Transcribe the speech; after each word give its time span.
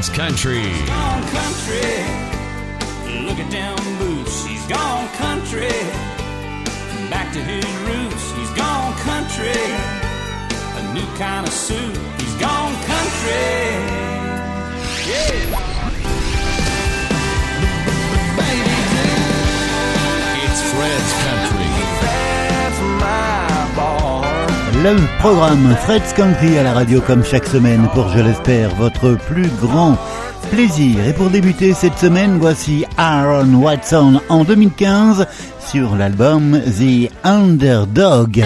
Fred's 0.00 0.16
Country. 0.16 0.62
Gone 0.86 1.22
country. 1.28 1.92
Look 3.26 3.38
at 3.38 3.50
them 3.50 3.76
boots. 3.98 4.46
He's 4.46 4.64
gone 4.66 5.06
country. 5.16 5.68
Back 7.10 7.34
to 7.34 7.40
his 7.42 7.66
roots. 7.84 8.32
He's 8.32 8.48
gone 8.56 8.94
country. 9.00 9.60
A 10.80 10.94
new 10.94 11.04
kind 11.18 11.46
of 11.46 11.52
suit. 11.52 11.98
He's 12.18 12.34
gone 12.40 12.72
country. 12.88 13.50
Yeah. 15.04 15.36
Baby, 18.40 18.76
It's 20.46 20.62
Fred's 20.72 21.12
Le 24.82 24.96
programme 25.18 25.76
Fred's 25.82 26.14
Country 26.14 26.56
à 26.56 26.62
la 26.62 26.72
radio 26.72 27.02
comme 27.02 27.22
chaque 27.22 27.44
semaine 27.44 27.86
pour, 27.92 28.08
je 28.08 28.20
l'espère, 28.20 28.74
votre 28.76 29.14
plus 29.14 29.48
grand 29.60 29.98
plaisir. 30.50 31.06
Et 31.06 31.12
pour 31.12 31.28
débuter 31.28 31.74
cette 31.74 31.98
semaine, 31.98 32.38
voici 32.38 32.86
Aaron 32.96 33.52
Watson 33.56 34.22
en 34.30 34.42
2015 34.42 35.26
sur 35.66 35.96
l'album 35.96 36.58
The 36.78 37.10
Underdog. 37.24 38.38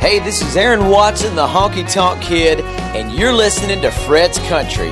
Hey, 0.00 0.18
this 0.24 0.42
is 0.42 0.56
Aaron 0.56 0.88
Watson, 0.90 1.36
the 1.36 1.46
Honky 1.46 1.84
Tonk 1.84 2.20
Kid, 2.20 2.64
and 2.96 3.12
you're 3.12 3.32
listening 3.32 3.80
to 3.82 3.92
Fred's 3.92 4.40
Country. 4.48 4.90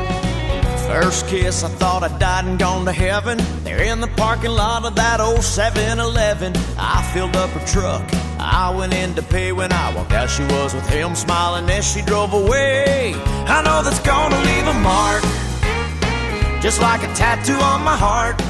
First 0.89 1.29
kiss, 1.29 1.63
I 1.65 1.69
thought 1.69 2.03
I 2.03 2.09
died 2.17 2.47
and 2.47 2.59
gone 2.59 2.87
to 2.87 2.93
heaven. 2.93 3.37
There 3.63 3.83
in 3.83 4.01
the 4.01 4.09
parking 4.17 4.53
lot 4.53 4.87
of 4.87 4.95
that 4.95 5.21
old 5.21 5.45
7 5.45 5.99
Eleven, 5.99 6.55
I 6.79 7.03
filled 7.13 7.37
up 7.37 7.51
her 7.51 7.67
truck. 7.67 8.03
I 8.39 8.75
went 8.75 8.95
in 8.95 9.15
to 9.17 9.23
pay 9.23 9.53
when 9.53 9.71
I 9.71 9.95
walked 9.95 10.13
out. 10.13 10.31
She 10.31 10.45
was 10.45 10.73
with 10.73 10.89
him 10.89 11.15
smiling 11.15 11.69
as 11.69 11.85
she 11.87 12.01
drove 12.01 12.33
away. 12.33 13.13
I 13.47 13.61
know 13.63 13.83
that's 13.83 14.01
gonna 14.01 14.41
leave 14.49 14.67
a 14.67 14.73
mark, 14.81 15.23
just 16.63 16.81
like 16.81 17.03
a 17.03 17.13
tattoo 17.15 17.61
on 17.61 17.85
my 17.85 17.95
heart. 17.95 18.41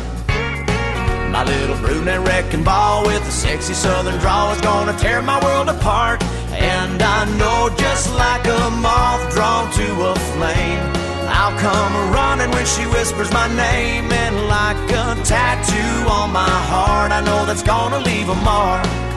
My 1.33 1.43
little 1.43 1.77
brunette 1.79 2.25
wrecking 2.25 2.63
ball 2.63 3.05
with 3.05 3.21
a 3.27 3.33
sexy 3.33 3.75
southern 3.75 4.17
drawl 4.21 4.53
is 4.53 4.61
gonna 4.61 4.97
tear 4.97 5.23
my 5.23 5.43
world 5.45 5.69
apart. 5.69 6.23
And 6.53 7.03
I 7.03 7.25
know 7.37 7.69
just 7.77 8.15
like 8.15 8.47
a 8.47 8.71
moth 8.71 9.35
drawn 9.35 9.73
to 9.73 9.87
a 10.11 10.15
flame, 10.31 10.98
I'll 11.41 11.57
come 11.57 11.95
running 12.13 12.51
when 12.51 12.67
she 12.67 12.85
whispers 12.87 13.33
my 13.33 13.47
name. 13.47 14.11
And 14.11 14.49
like 14.49 14.91
a 14.91 15.15
tattoo 15.23 16.11
on 16.11 16.33
my 16.33 16.57
heart, 16.73 17.13
I 17.13 17.21
know 17.21 17.47
that's 17.47 17.63
gonna 17.63 18.01
leave 18.01 18.29
a 18.29 18.35
mark. 18.35 19.08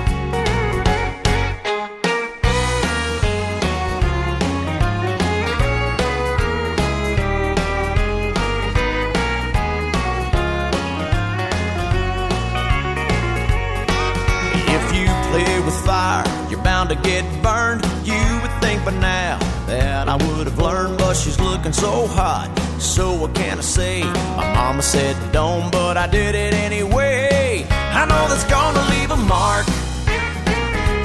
With 15.71 15.85
fire, 15.85 16.23
you're 16.49 16.61
bound 16.61 16.89
to 16.89 16.95
get 16.95 17.23
burned. 17.41 17.83
You 18.03 18.21
would 18.41 18.51
think 18.61 18.83
by 18.85 18.91
now 18.91 19.39
that 19.67 20.09
I 20.09 20.15
would 20.15 20.47
have 20.47 20.59
learned, 20.59 20.97
but 20.97 21.13
she's 21.15 21.39
looking 21.39 21.73
so 21.73 22.07
hot. 22.07 22.49
So 22.79 23.13
what 23.13 23.33
can 23.35 23.57
I 23.57 23.61
say? 23.61 24.03
My 24.35 24.53
mama 24.53 24.81
said 24.81 25.15
don't, 25.31 25.71
but 25.71 25.97
I 25.97 26.07
did 26.07 26.35
it 26.35 26.53
anyway. 26.53 27.65
I 27.69 28.05
know 28.05 28.23
that's 28.27 28.43
gonna 28.45 28.83
leave 28.93 29.11
a 29.11 29.17
mark, 29.17 29.65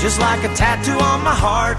just 0.00 0.18
like 0.18 0.42
a 0.44 0.52
tattoo 0.54 0.98
on 0.98 1.22
my 1.22 1.34
heart. 1.34 1.78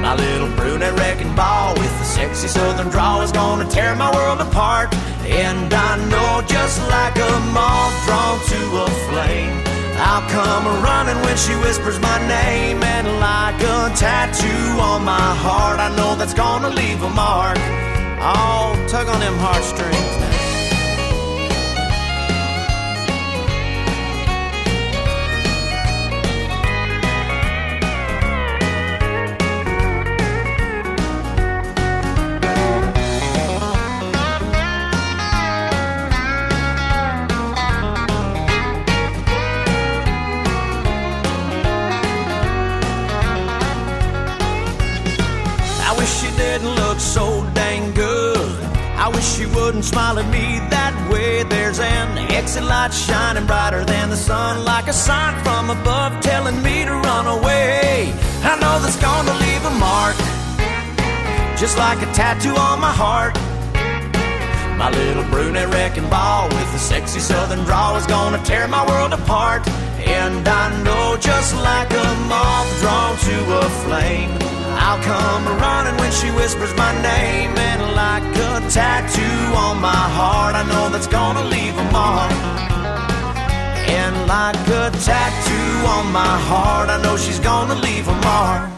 My 0.00 0.14
little 0.14 0.48
brunette 0.56 0.96
wrecking 0.98 1.34
ball 1.34 1.74
with 1.74 1.92
the 1.98 2.04
sexy 2.04 2.48
southern 2.48 2.88
drawl 2.88 3.20
is 3.22 3.32
gonna 3.32 3.68
tear 3.68 3.94
my 3.96 4.10
world 4.14 4.40
apart. 4.40 4.94
And 5.24 5.72
I 5.72 5.96
know 6.10 6.42
just 6.46 6.80
like 6.88 7.16
a 7.16 7.32
moth 7.52 7.94
drawn 8.06 8.38
to 8.52 8.60
a 8.84 8.88
flame, 9.06 9.56
I'll 9.98 10.28
come 10.30 10.64
running 10.82 11.20
when 11.24 11.36
she 11.36 11.54
whispers 11.56 11.98
my 12.00 12.18
name. 12.28 12.82
And 12.82 13.06
like 13.20 13.60
a 13.62 13.94
tattoo 13.96 14.80
on 14.80 15.04
my 15.04 15.34
heart, 15.44 15.80
I 15.80 15.94
know 15.96 16.14
that's 16.14 16.34
gonna 16.34 16.70
leave 16.70 17.02
a 17.02 17.10
mark. 17.10 17.58
Oh, 18.20 18.74
tug 18.88 19.08
on 19.08 19.20
them 19.20 19.36
heartstrings 19.38 20.27
wouldn't 49.68 49.84
smile 49.84 50.18
at 50.18 50.24
me 50.32 50.60
that 50.70 50.94
way. 51.12 51.42
There's 51.42 51.78
an 51.78 52.16
exit 52.32 52.64
light 52.64 52.88
shining 52.88 53.44
brighter 53.44 53.84
than 53.84 54.08
the 54.08 54.16
sun, 54.16 54.64
like 54.64 54.88
a 54.88 54.94
sign 54.94 55.34
from 55.44 55.68
above 55.68 56.22
telling 56.22 56.62
me 56.62 56.86
to 56.86 56.94
run 57.08 57.26
away. 57.26 58.10
I 58.50 58.56
know 58.62 58.80
that's 58.80 58.96
gonna 58.96 59.36
leave 59.44 59.62
a 59.68 59.74
mark, 59.76 60.16
just 61.60 61.76
like 61.76 62.00
a 62.00 62.08
tattoo 62.16 62.56
on 62.56 62.80
my 62.80 62.94
heart. 63.04 63.34
My 64.80 64.88
little 64.88 65.24
brunette 65.24 65.68
wrecking 65.68 66.08
ball 66.08 66.48
with 66.48 66.70
a 66.74 66.78
sexy 66.78 67.20
southern 67.20 67.62
drawl 67.64 67.96
is 67.96 68.06
gonna 68.06 68.42
tear 68.44 68.66
my 68.68 68.86
world 68.88 69.12
apart. 69.12 69.68
And 70.00 70.48
I 70.48 70.64
know 70.82 71.18
just 71.20 71.54
like 71.56 71.90
a 71.92 72.08
moth 72.32 72.70
drawn 72.80 73.14
to 73.28 73.36
a 73.60 73.64
flame, 73.84 74.32
I'll 74.86 75.02
come 75.02 75.44
running 75.58 75.96
when 76.00 76.12
she 76.12 76.30
whispers 76.30 76.74
my 76.76 76.92
name. 77.02 77.52
And 77.70 77.82
like 77.94 78.22
a 78.50 78.54
tattoo 78.70 79.40
on 79.66 79.80
my 79.80 80.04
heart, 80.18 80.54
I 80.54 80.62
know 80.70 80.88
that's 80.88 81.06
gonna 81.08 81.44
leave 81.44 81.76
a 81.76 81.86
mark. 81.92 82.32
And 84.00 84.14
like 84.26 84.62
a 84.82 84.90
tattoo 85.08 85.72
on 85.96 86.12
my 86.12 86.34
heart, 86.50 86.88
I 86.90 87.02
know 87.02 87.16
she's 87.16 87.40
gonna 87.40 87.74
leave 87.74 88.06
a 88.08 88.14
mark. 88.22 88.70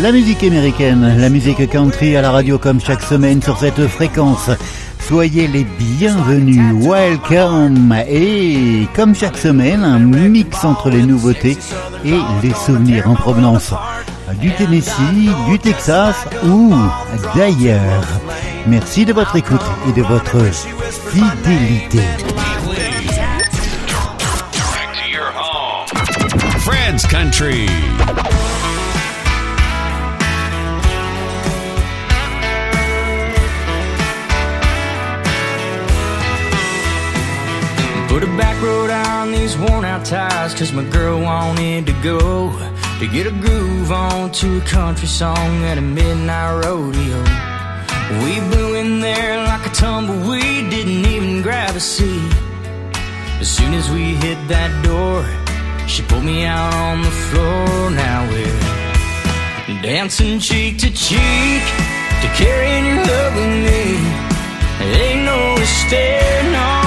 La 0.00 0.12
musique 0.12 0.44
américaine, 0.44 1.18
la 1.18 1.28
musique 1.28 1.68
country 1.68 2.16
à 2.16 2.22
la 2.22 2.30
radio 2.30 2.56
comme 2.56 2.80
chaque 2.80 3.02
semaine 3.02 3.42
sur 3.42 3.58
cette 3.58 3.84
fréquence. 3.88 4.48
Soyez 5.08 5.48
les 5.48 5.64
bienvenus, 5.64 6.86
welcome 6.86 7.94
Et 8.06 8.86
comme 8.94 9.14
chaque 9.14 9.38
semaine, 9.38 9.82
un 9.82 9.98
mix 9.98 10.62
entre 10.64 10.90
les 10.90 11.02
nouveautés 11.02 11.56
et 12.04 12.18
les 12.42 12.52
souvenirs 12.52 13.08
en 13.08 13.14
provenance 13.14 13.72
du 14.38 14.52
Tennessee, 14.52 15.30
du 15.48 15.58
Texas 15.58 16.26
ou 16.44 16.74
d'ailleurs. 17.34 18.06
Merci 18.66 19.06
de 19.06 19.14
votre 19.14 19.36
écoute 19.36 19.64
et 19.88 19.92
de 19.92 20.02
votre 20.02 20.38
fidélité. 21.10 22.02
Country. 27.08 27.66
Put 38.08 38.22
a 38.22 38.26
back 38.38 38.60
road 38.62 38.88
on 38.88 39.32
these 39.32 39.56
worn 39.58 39.84
out 39.84 40.06
tires 40.06 40.54
Cause 40.54 40.72
my 40.72 40.82
girl 40.84 41.20
wanted 41.20 41.84
to 41.86 41.92
go 42.02 42.50
To 43.00 43.06
get 43.06 43.26
a 43.26 43.30
groove 43.30 43.92
on 43.92 44.32
to 44.32 44.58
a 44.58 44.60
country 44.62 45.06
song 45.06 45.62
at 45.64 45.76
a 45.76 45.82
midnight 45.82 46.64
rodeo. 46.64 47.20
We 48.24 48.40
blew 48.48 48.76
in 48.76 49.00
there 49.00 49.36
like 49.44 49.66
a 49.66 49.68
tumbleweed 49.74 50.70
Didn't 50.70 51.04
even 51.04 51.42
grab 51.42 51.76
a 51.76 51.80
seat. 51.80 52.32
As 53.40 53.50
soon 53.50 53.74
as 53.74 53.90
we 53.90 54.14
hit 54.24 54.38
that 54.48 54.72
door 54.82 55.22
She 55.86 56.02
pulled 56.02 56.24
me 56.24 56.46
out 56.46 56.72
on 56.72 57.02
the 57.02 57.10
floor. 57.10 57.90
Now 57.90 58.26
we're 58.30 59.82
dancing 59.82 60.40
cheek 60.40 60.78
to 60.78 60.90
cheek 60.90 61.62
To 62.22 62.28
carrying 62.40 62.86
your 62.86 63.04
love 63.04 63.34
with 63.34 63.54
me. 63.68 64.28
Ain't 64.80 65.24
no 65.26 65.38
no, 65.38 65.54
but 65.54 66.77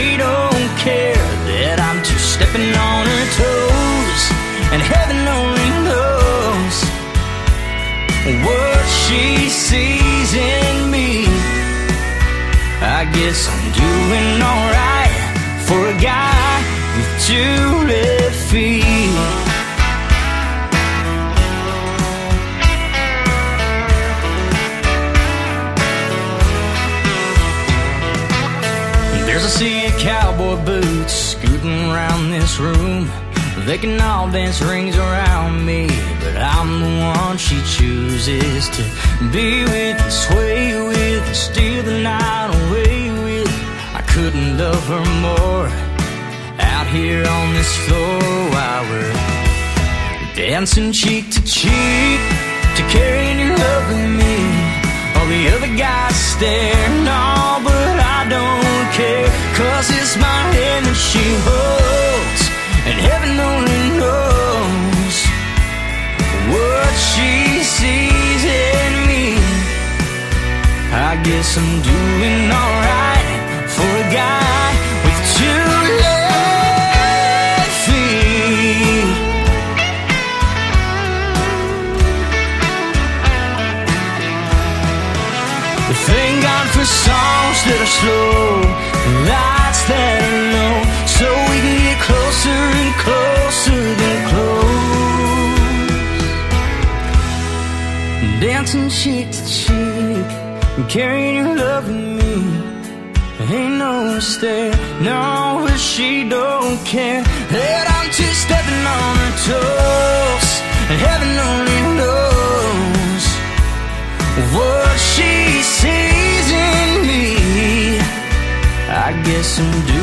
she 0.00 0.16
don't 0.16 0.68
care 0.78 1.26
that 1.50 1.76
I'm 1.88 2.00
too 2.02 2.22
stepping 2.32 2.72
on 2.90 3.02
her 3.12 3.26
toes, 3.40 4.22
and 4.72 4.80
heaven 4.80 5.20
only 5.38 5.70
knows 5.86 6.76
what 8.46 8.82
she 9.02 9.50
sees 9.66 10.30
in 10.32 10.90
me. 10.94 11.28
I 12.80 13.04
guess 13.16 13.40
I'm 13.52 13.66
doing 13.84 14.28
alright 14.50 15.16
for 15.68 15.80
a 15.94 15.96
guy 16.00 16.50
with 16.96 17.10
two 17.28 17.64
left 17.90 18.40
feet. 18.50 19.49
A 29.58 29.90
cowboy 29.98 30.64
boots 30.64 31.12
scooting 31.12 31.90
around 31.90 32.30
this 32.30 32.58
room. 32.58 33.10
They 33.66 33.76
can 33.76 34.00
all 34.00 34.30
dance 34.30 34.62
rings 34.62 34.96
around 34.96 35.66
me, 35.66 35.86
but 36.20 36.34
I'm 36.36 36.80
the 36.80 37.04
one 37.04 37.36
she 37.36 37.60
chooses 37.64 38.70
to 38.70 38.82
be 39.30 39.64
with 39.64 40.00
and 40.00 40.12
sway 40.12 40.80
with 40.88 41.26
and 41.26 41.36
steal 41.36 41.82
the 41.82 42.00
night 42.00 42.50
away 42.62 43.10
with. 43.22 43.52
I 43.92 44.02
couldn't 44.08 44.56
love 44.56 44.82
her 44.86 45.04
more 45.20 45.68
out 46.58 46.86
here 46.86 47.26
on 47.26 47.52
this 47.52 47.76
floor 47.84 48.22
while 48.54 48.84
we're 48.88 49.12
dancing 50.34 50.90
cheek 50.90 51.30
to 51.32 51.44
cheek 51.44 52.20
to 52.76 52.82
carrying 52.88 53.40
your 53.40 53.58
love 53.58 53.88
with 53.88 54.10
me. 54.20 54.36
All 55.16 55.26
the 55.26 55.48
other 55.54 55.76
guys 55.76 56.16
stare, 56.16 56.88
no, 57.04 57.60
but 57.62 57.79
don't 58.30 58.86
care, 58.94 59.26
cause 59.58 59.90
it's 59.90 60.16
my 60.16 60.42
hand 60.54 60.86
that 60.86 61.00
she 61.10 61.24
holds, 61.46 62.42
and 62.86 62.96
heaven 63.08 63.34
only 63.52 63.82
knows 63.98 65.16
what 66.54 66.94
she 67.10 67.62
sees 67.76 68.42
in 68.46 68.92
me. 69.10 69.26
I 71.10 71.20
guess 71.26 71.58
I'm 71.58 71.74
doing 71.82 72.42
alright 72.60 73.28
for 73.74 73.90
a 74.04 74.06
guy 74.14 74.69
slow, 88.00 88.60
lights 89.28 89.82
that 89.90 90.20
low, 90.54 90.76
so 91.16 91.28
we 91.50 91.56
can 91.64 91.78
get 91.86 91.98
closer 92.08 92.60
and 92.82 92.92
closer 93.04 93.82
than 94.00 94.18
close. 94.30 94.60
Dancing 98.40 98.88
cheek 98.88 99.26
to 99.36 99.42
cheek, 99.60 100.28
carrying 100.88 101.34
your 101.40 101.54
love 101.56 101.84
with 101.88 102.02
me. 102.18 102.34
Ain't 103.52 103.76
no 103.78 103.92
mistake, 104.14 104.74
no, 105.00 105.20
but 105.64 105.78
she 105.78 106.08
don't 106.28 106.78
care 106.84 107.22
that 107.54 107.84
I'm 107.96 108.08
just 108.18 108.38
stepping 108.46 108.84
on 108.98 109.12
her 109.22 109.34
toes, 109.46 110.09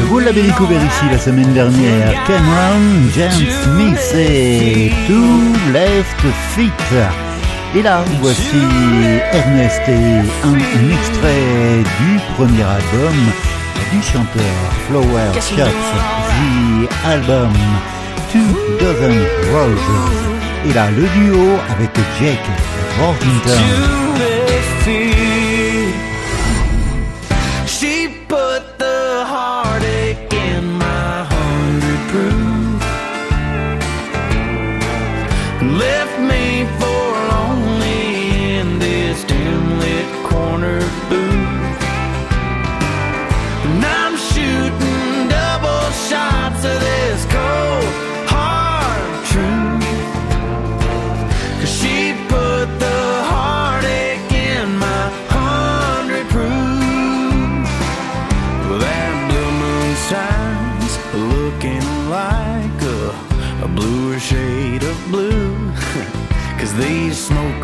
Vous 0.10 0.20
l'avez 0.20 0.44
découvert 0.44 0.84
ici 0.84 1.06
la 1.12 1.18
semaine 1.18 1.54
dernière, 1.54 2.12
Cameron 2.26 3.10
James 3.16 3.32
Smith 3.64 4.16
et 4.16 4.92
Two 5.08 5.54
Left 5.74 6.22
Feet. 6.56 6.72
Et 7.76 7.82
là, 7.82 8.04
voici 8.22 8.64
Ernest 9.34 9.82
et 9.88 10.20
un, 10.44 10.54
un 10.54 10.90
extrait 10.94 11.84
du 12.00 12.20
premier 12.36 12.64
album 12.64 13.16
du 13.92 14.02
chanteur 14.02 14.56
Flower 14.88 15.34
Shots, 15.34 15.66
The 16.30 17.06
Album 17.06 17.54
Two 18.32 18.40
Dozen 18.80 19.18
Roses. 19.54 20.70
Et 20.70 20.74
là, 20.74 20.88
le 20.92 21.04
duo 21.20 21.58
avec 21.70 21.92
Jake 22.20 22.40
Worthington. 23.00 24.47
Left 35.62 36.20
me 36.20 36.37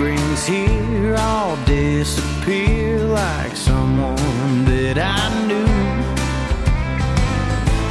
smoke 0.03 0.39
here 0.47 1.15
all 1.17 1.55
disappear 1.65 2.99
like 2.99 3.55
someone 3.55 4.65
that 4.65 4.97
I 4.97 5.47
knew. 5.47 5.67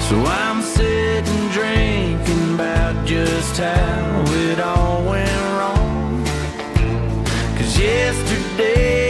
So 0.09 0.17
I'm 0.25 0.63
sitting 0.63 1.49
drinking 1.49 2.55
about 2.55 3.07
just 3.07 3.57
how 3.57 4.25
it 4.27 4.61
all 4.61 5.05
went 5.05 5.41
wrong. 5.57 6.25
Cause 7.57 7.79
yesterday 7.79 9.02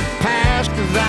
the 0.00 0.06
past 0.22 0.99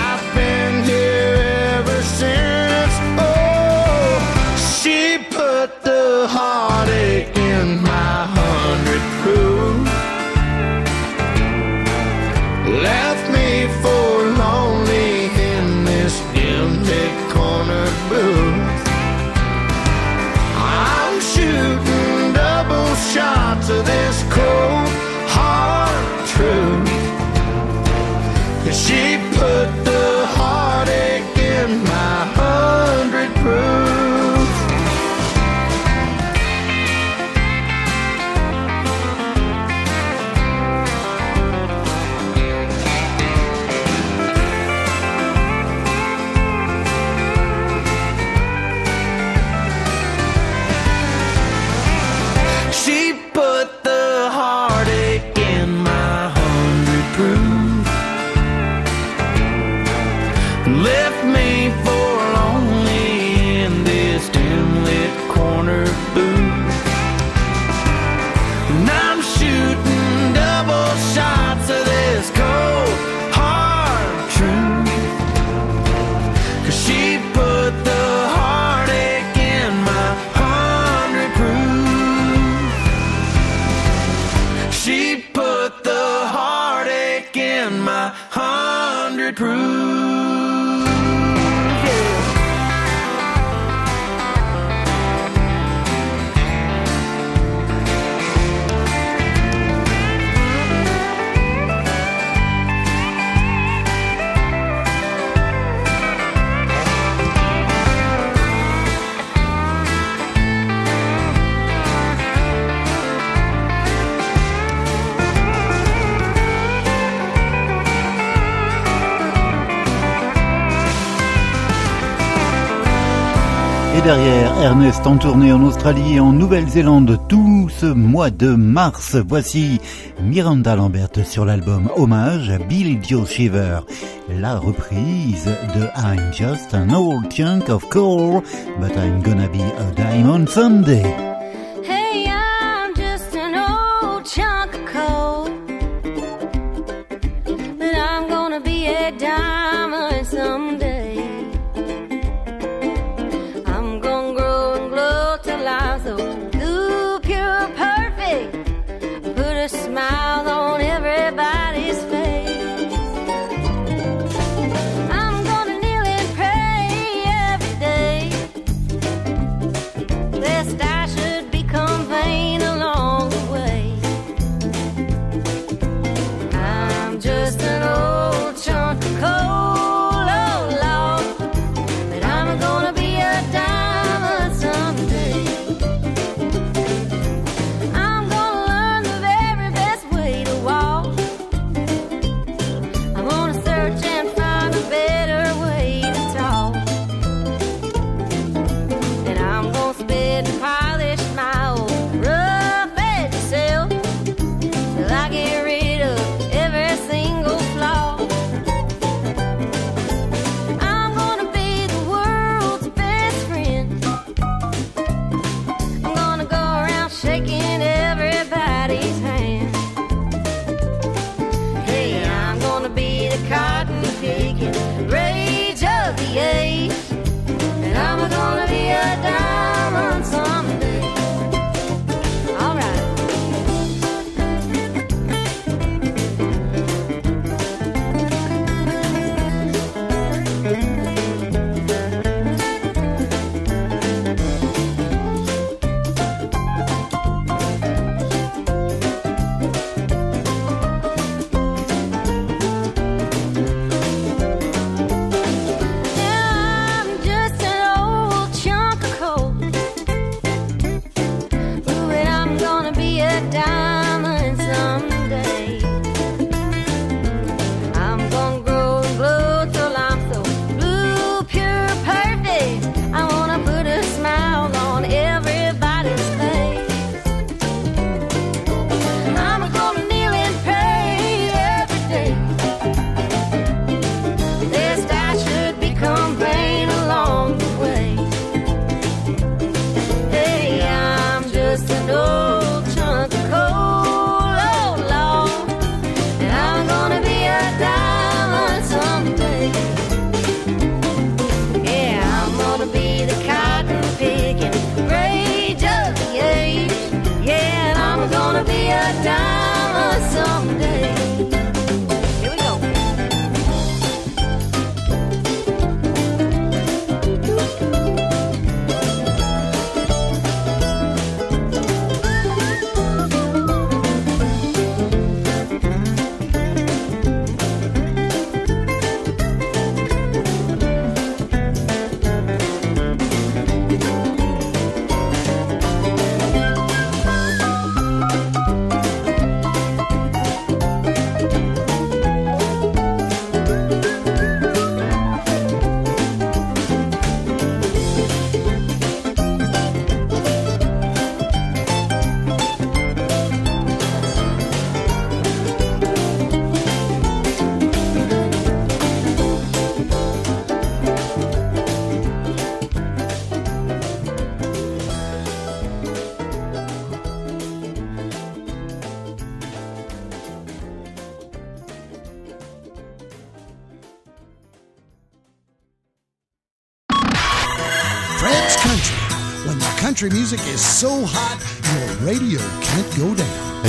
derrière 124.04 124.52
Ernest 124.60 125.06
en 125.06 125.16
tournée 125.16 125.52
en 125.52 125.62
Australie 125.62 126.16
et 126.16 126.20
en 126.20 126.32
Nouvelle-Zélande 126.32 127.20
tout 127.28 127.68
ce 127.68 127.86
mois 127.86 128.30
de 128.30 128.48
mars. 128.48 129.16
Voici 129.16 129.80
Miranda 130.20 130.74
Lambert 130.74 131.24
sur 131.24 131.44
l'album 131.44 131.88
Hommage 131.96 132.50
à 132.50 132.58
Billy 132.58 132.96
Dio 132.96 133.24
Shiver, 133.24 133.80
la 134.28 134.58
reprise 134.58 135.46
de 135.74 135.84
I'm 135.96 136.32
just 136.32 136.74
an 136.74 136.92
old 136.94 137.30
chunk 137.30 137.68
of 137.68 137.88
coal, 137.90 138.42
but 138.80 138.96
I'm 138.96 139.22
gonna 139.22 139.48
be 139.48 139.60
a 139.60 139.94
diamond 139.94 140.48
someday. 140.48 141.31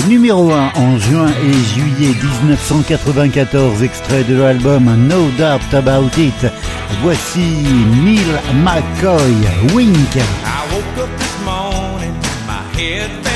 Numéro 0.08 0.52
1 0.52 0.72
en 0.76 0.98
juin 0.98 1.28
et 1.30 1.54
juillet 1.74 2.14
1994, 2.44 3.84
extrait 3.84 4.24
de 4.24 4.36
l'album 4.36 4.86
No 5.08 5.30
Doubt 5.38 5.74
About 5.74 6.10
It. 6.18 6.52
Voici 7.02 7.64
Neil 8.04 8.20
McCoy, 8.64 9.74
Wink. 9.74 10.16
I 10.16 10.74
woke 10.74 11.04
up 11.04 11.18
this 11.18 11.46
morning, 11.46 12.14
my 12.48 12.80
head 12.80 13.33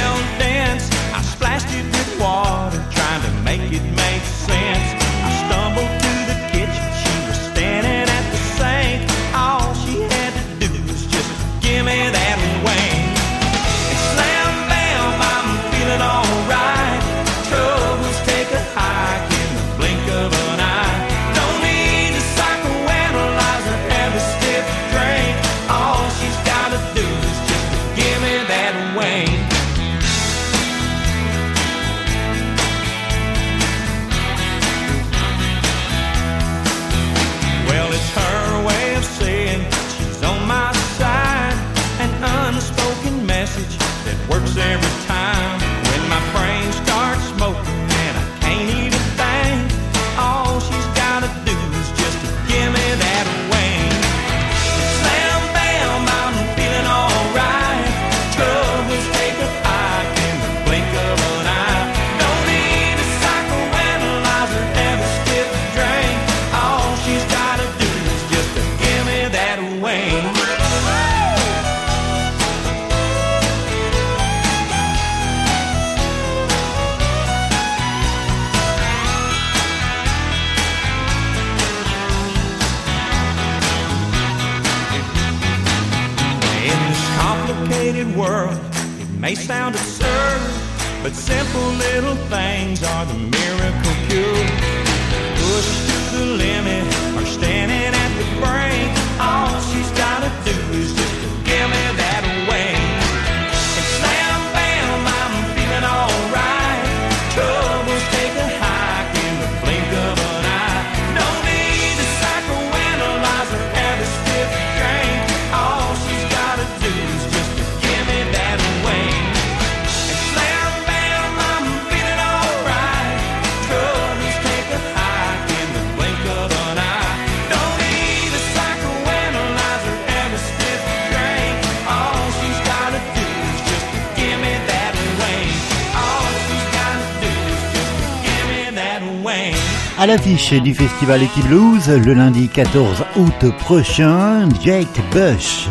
l'affiche 140.38 140.62
du 140.62 140.73
festival 140.76 141.23
Equi 141.23 141.41
Blues 141.41 141.88
le 141.88 142.13
lundi 142.13 142.47
14 142.47 143.04
août 143.15 143.58
prochain, 143.58 144.47
Jake 144.63 145.02
Bush. 145.12 145.67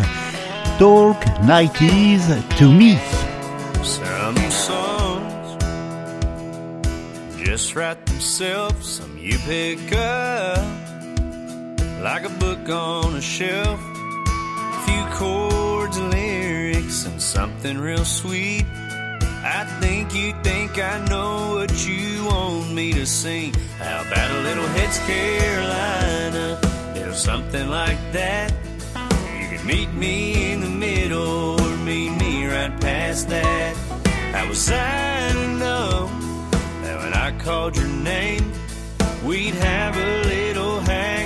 Talk 0.79 1.24
90s 1.44 2.22
to 2.59 2.68
me. 2.72 2.98
Some 3.85 4.37
songs 4.50 5.57
just 7.38 7.76
write 7.76 8.05
themselves, 8.07 8.85
some 8.85 9.16
you 9.18 9.38
pick 9.46 9.92
up 9.92 10.59
like 12.02 12.24
a 12.24 12.33
book 12.40 12.68
on 12.68 13.14
a 13.14 13.20
shelf. 13.20 13.79
A 13.79 14.87
few 14.87 15.05
chords 15.16 15.96
and 15.96 16.11
lyrics 16.11 17.07
and 17.07 17.22
something 17.22 17.79
real 17.79 18.05
sweet. 18.05 18.66
you 20.16 20.33
think 20.42 20.79
I 20.79 21.05
know 21.07 21.57
what 21.57 21.87
you 21.87 22.24
want 22.24 22.72
me 22.72 22.92
to 22.94 23.07
sing. 23.07 23.52
How 23.79 24.02
about 24.02 24.31
a 24.31 24.40
little 24.40 24.66
Hits 24.68 24.98
Carolina? 25.07 26.61
There's 26.94 27.18
something 27.18 27.68
like 27.68 28.00
that. 28.12 28.52
You 29.40 29.57
can 29.57 29.66
meet 29.66 29.92
me 29.92 30.52
in 30.52 30.61
the 30.61 30.68
middle 30.68 31.61
or 31.61 31.76
meet 31.79 32.11
me 32.11 32.46
right 32.46 32.81
past 32.81 33.29
that. 33.29 33.76
I 34.35 34.48
was 34.48 34.70
I 34.70 35.33
to 35.33 35.48
know 35.59 36.09
that 36.83 36.96
when 37.02 37.12
I 37.12 37.37
called 37.38 37.76
your 37.76 37.88
name, 37.88 38.52
we'd 39.24 39.55
have 39.55 39.96
a 39.96 40.29
little 40.29 40.81
hang 40.81 41.25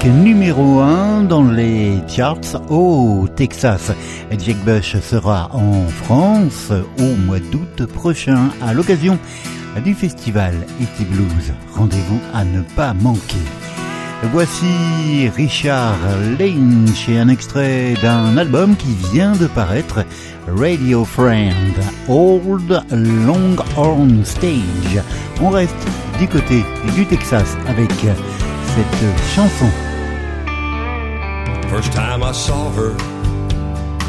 5 0.00 0.04
numéro 0.22 0.80
1 0.80 1.24
dans 1.24 1.42
les 1.42 1.98
charts 2.06 2.62
au 2.70 3.26
Texas. 3.34 3.90
Jack 4.38 4.56
Bush 4.58 4.96
sera 5.00 5.50
en 5.52 5.88
France 5.88 6.72
au 6.98 7.16
mois 7.26 7.40
d'août 7.40 7.86
prochain 7.86 8.50
à 8.62 8.74
l'occasion 8.74 9.18
du 9.84 9.94
festival 9.94 10.54
E.T. 10.80 11.04
Blues. 11.04 11.52
Rendez-vous 11.74 12.20
à 12.32 12.44
ne 12.44 12.60
pas 12.76 12.94
manquer. 12.94 13.42
Voici 14.32 15.28
Richard 15.34 15.98
Lynch 16.38 17.08
et 17.08 17.18
un 17.18 17.28
extrait 17.28 17.94
d'un 18.00 18.36
album 18.36 18.76
qui 18.76 18.94
vient 19.12 19.32
de 19.32 19.46
paraître, 19.48 20.04
Radio 20.46 21.04
Friend, 21.04 21.74
Old 22.08 22.84
Longhorn 22.92 24.24
Stage. 24.24 25.02
On 25.40 25.48
reste 25.48 25.88
du 26.20 26.28
côté 26.28 26.62
du 26.94 27.04
Texas 27.04 27.56
avec 27.66 27.90
cette 27.90 29.34
chanson. 29.34 29.66
First 31.70 31.92
time 31.92 32.22
I 32.22 32.32
saw 32.32 32.70
her 32.70 32.92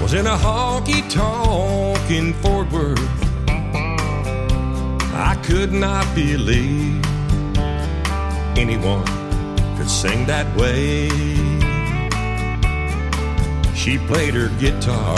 was 0.01 0.13
in 0.13 0.25
a 0.25 0.37
honky 0.37 1.07
tonk 1.09 2.09
in 2.09 2.33
Fort 2.35 2.71
Worth. 2.71 2.99
I 5.13 5.35
could 5.43 5.73
not 5.73 6.05
believe 6.15 7.03
anyone 8.57 9.05
could 9.77 9.89
sing 9.89 10.25
that 10.27 10.47
way. 10.55 11.09
She 13.75 13.97
played 14.07 14.33
her 14.35 14.47
guitar, 14.57 15.17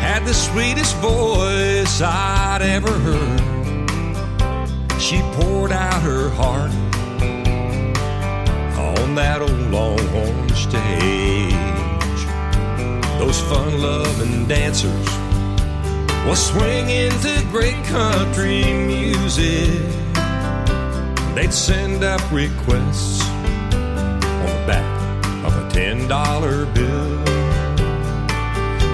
had 0.00 0.24
the 0.26 0.34
sweetest 0.34 0.96
voice 0.96 2.02
I'd 2.02 2.62
ever 2.62 2.92
heard. 2.92 3.40
She 5.00 5.20
poured 5.36 5.70
out 5.70 6.02
her 6.02 6.30
heart 6.30 6.72
that 9.14 9.42
old 9.42 9.50
longhorn 9.70 10.48
stage. 10.50 11.52
Those 13.18 13.40
fun 13.42 13.80
loving 13.80 14.46
dancers 14.46 15.06
was 16.26 16.38
swinging 16.46 17.10
to 17.20 17.44
great 17.50 17.82
country 17.84 18.64
music. 18.72 19.80
They'd 21.34 21.52
send 21.52 22.04
up 22.04 22.20
requests 22.32 23.22
on 23.28 24.46
the 24.46 24.64
back 24.66 25.44
of 25.44 25.52
a 25.56 25.70
ten 25.70 26.08
dollar 26.08 26.66
bill. 26.66 27.18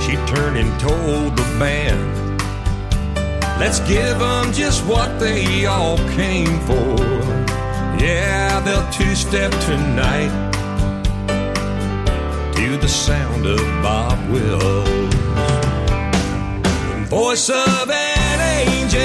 She 0.00 0.16
turned 0.32 0.56
and 0.56 0.80
told 0.80 1.36
the 1.36 1.56
band, 1.58 2.40
Let's 3.60 3.80
give 3.80 4.18
them 4.18 4.52
just 4.52 4.84
what 4.86 5.18
they 5.20 5.66
all 5.66 5.98
came 6.16 6.60
for. 6.60 7.37
Yeah, 8.00 8.60
they'll 8.60 8.88
two 8.90 9.14
step 9.16 9.50
tonight 9.62 10.30
to 12.54 12.76
the 12.76 12.88
sound 12.88 13.44
of 13.46 13.58
Bob 13.82 14.18
Wills. 14.30 15.14
Voice 17.08 17.50
of 17.50 17.90
an 17.90 18.40
angel, 18.60 19.00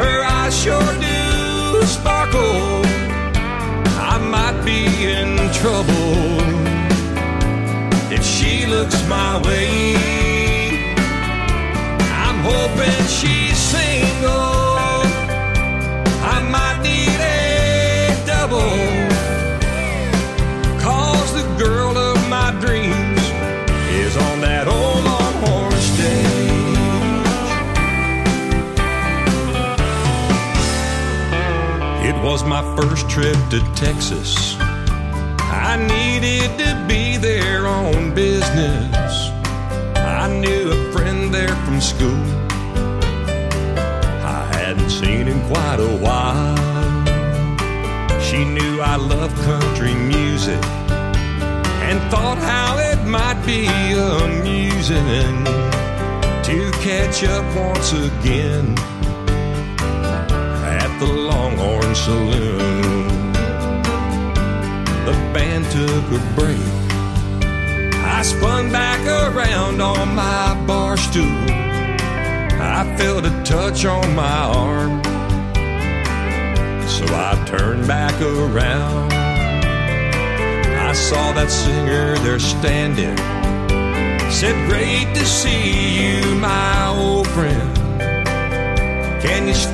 her 0.00 0.24
eyes 0.24 0.60
sure 0.60 0.94
do 1.00 1.86
sparkle. 1.86 2.82
I 4.12 4.18
might 4.18 4.64
be 4.64 4.86
in 5.04 5.36
trouble 5.52 6.16
if 8.10 8.24
she 8.24 8.66
looks 8.66 9.06
my 9.08 9.40
way. 9.46 9.94
I'm 12.24 12.40
hoping 12.40 13.06
she's 13.06 13.45
was 32.26 32.42
my 32.42 32.60
first 32.74 33.08
trip 33.08 33.36
to 33.50 33.60
Texas. 33.76 34.56
I 34.58 35.76
needed 35.76 36.58
to 36.58 36.84
be 36.88 37.16
there 37.18 37.68
on 37.68 38.16
business. 38.16 39.12
I 39.94 40.26
knew 40.40 40.72
a 40.72 40.92
friend 40.92 41.32
there 41.32 41.54
from 41.64 41.80
school. 41.80 42.24
I 44.34 44.42
hadn't 44.56 44.90
seen 44.90 45.28
in 45.28 45.40
quite 45.46 45.78
a 45.78 45.96
while. 46.04 46.56
She 48.20 48.44
knew 48.44 48.80
I 48.80 48.96
loved 48.96 49.36
country 49.44 49.94
music 49.94 50.64
and 51.86 52.00
thought 52.10 52.38
how 52.38 52.76
it 52.90 53.06
might 53.06 53.40
be 53.46 53.68
amusing 54.24 55.44
to 56.48 56.72
catch 56.82 57.22
up 57.22 57.46
once 57.54 57.92
again 57.92 58.95
the 60.98 61.06
Longhorn 61.06 61.94
Saloon. 61.94 63.32
The 65.04 65.12
band 65.34 65.64
took 65.66 66.06
a 66.18 66.34
break. 66.34 66.76
I 68.02 68.22
spun 68.22 68.72
back 68.72 69.00
around 69.06 69.82
on 69.82 70.14
my 70.14 70.54
bar 70.66 70.96
stool. 70.96 71.50
I 72.58 72.94
felt 72.96 73.26
a 73.26 73.42
touch 73.44 73.84
on 73.84 74.14
my 74.14 74.40
arm. 74.64 75.02
So 76.88 77.04
I 77.04 77.44
turned 77.46 77.86
back 77.86 78.18
around. 78.22 79.12
I 80.88 80.92
saw 80.92 81.32
that 81.32 81.50
singer 81.50 82.16
there 82.24 82.38
standing. 82.38 83.16
Said, 84.30 84.56
Great 84.68 85.14
to 85.14 85.24
see 85.26 86.00
you, 86.00 86.34
my 86.36 86.88
old 86.88 87.25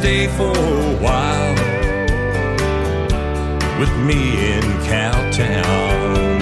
stay 0.02 0.26
for 0.36 0.50
a 0.50 0.96
while 1.04 1.54
with 3.78 3.94
me 4.08 4.20
in 4.52 4.64
Cowtown? 4.90 6.38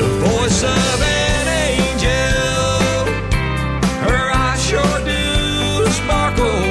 The 0.00 0.08
voice 0.26 0.60
of 0.64 0.96
an 1.22 1.46
angel, 1.68 2.90
her 4.06 4.26
eyes 4.42 4.60
sure 4.68 4.98
do 5.14 5.24
sparkle. 6.00 6.62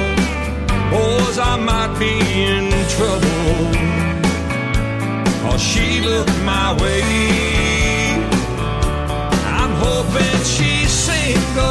Boys, 0.94 1.36
I 1.52 1.56
might 1.70 1.92
be 2.04 2.14
in 2.52 2.66
trouble. 2.96 3.62
Cause 5.42 5.62
she 5.62 5.86
looked 6.02 6.38
my 6.52 6.68
way. 6.82 7.00
I'm 9.58 9.72
hoping 9.86 10.38
she's 10.54 10.90
single. 10.90 11.69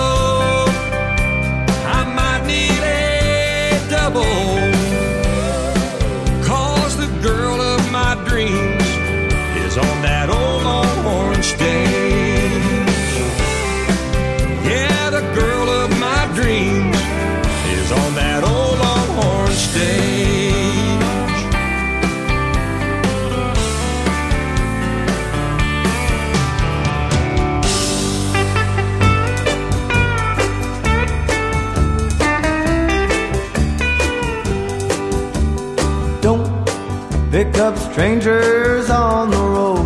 Up 37.69 37.77
strangers 37.91 38.89
on 38.89 39.29
the 39.29 39.43
road. 39.55 39.85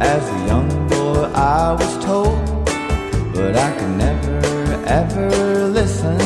As 0.00 0.22
a 0.36 0.38
young 0.50 0.68
boy, 0.88 1.22
I 1.32 1.72
was 1.80 1.92
told, 2.04 2.44
but 3.34 3.54
I 3.66 3.68
could 3.76 3.94
never 4.06 4.38
ever 5.00 5.68
listen. 5.78 6.18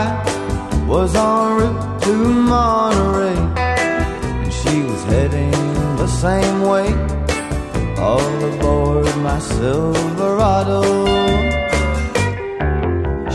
I 0.00 0.04
was 0.88 1.14
en 1.14 1.46
route 1.58 2.02
to 2.04 2.14
Monterey, 2.52 3.40
and 4.42 4.52
she 4.60 4.76
was 4.90 5.02
heading 5.12 5.50
the 6.02 6.10
same 6.24 6.58
way. 6.72 6.88
All 7.98 8.34
aboard 8.50 9.14
my 9.28 9.38
Silverado. 9.40 10.80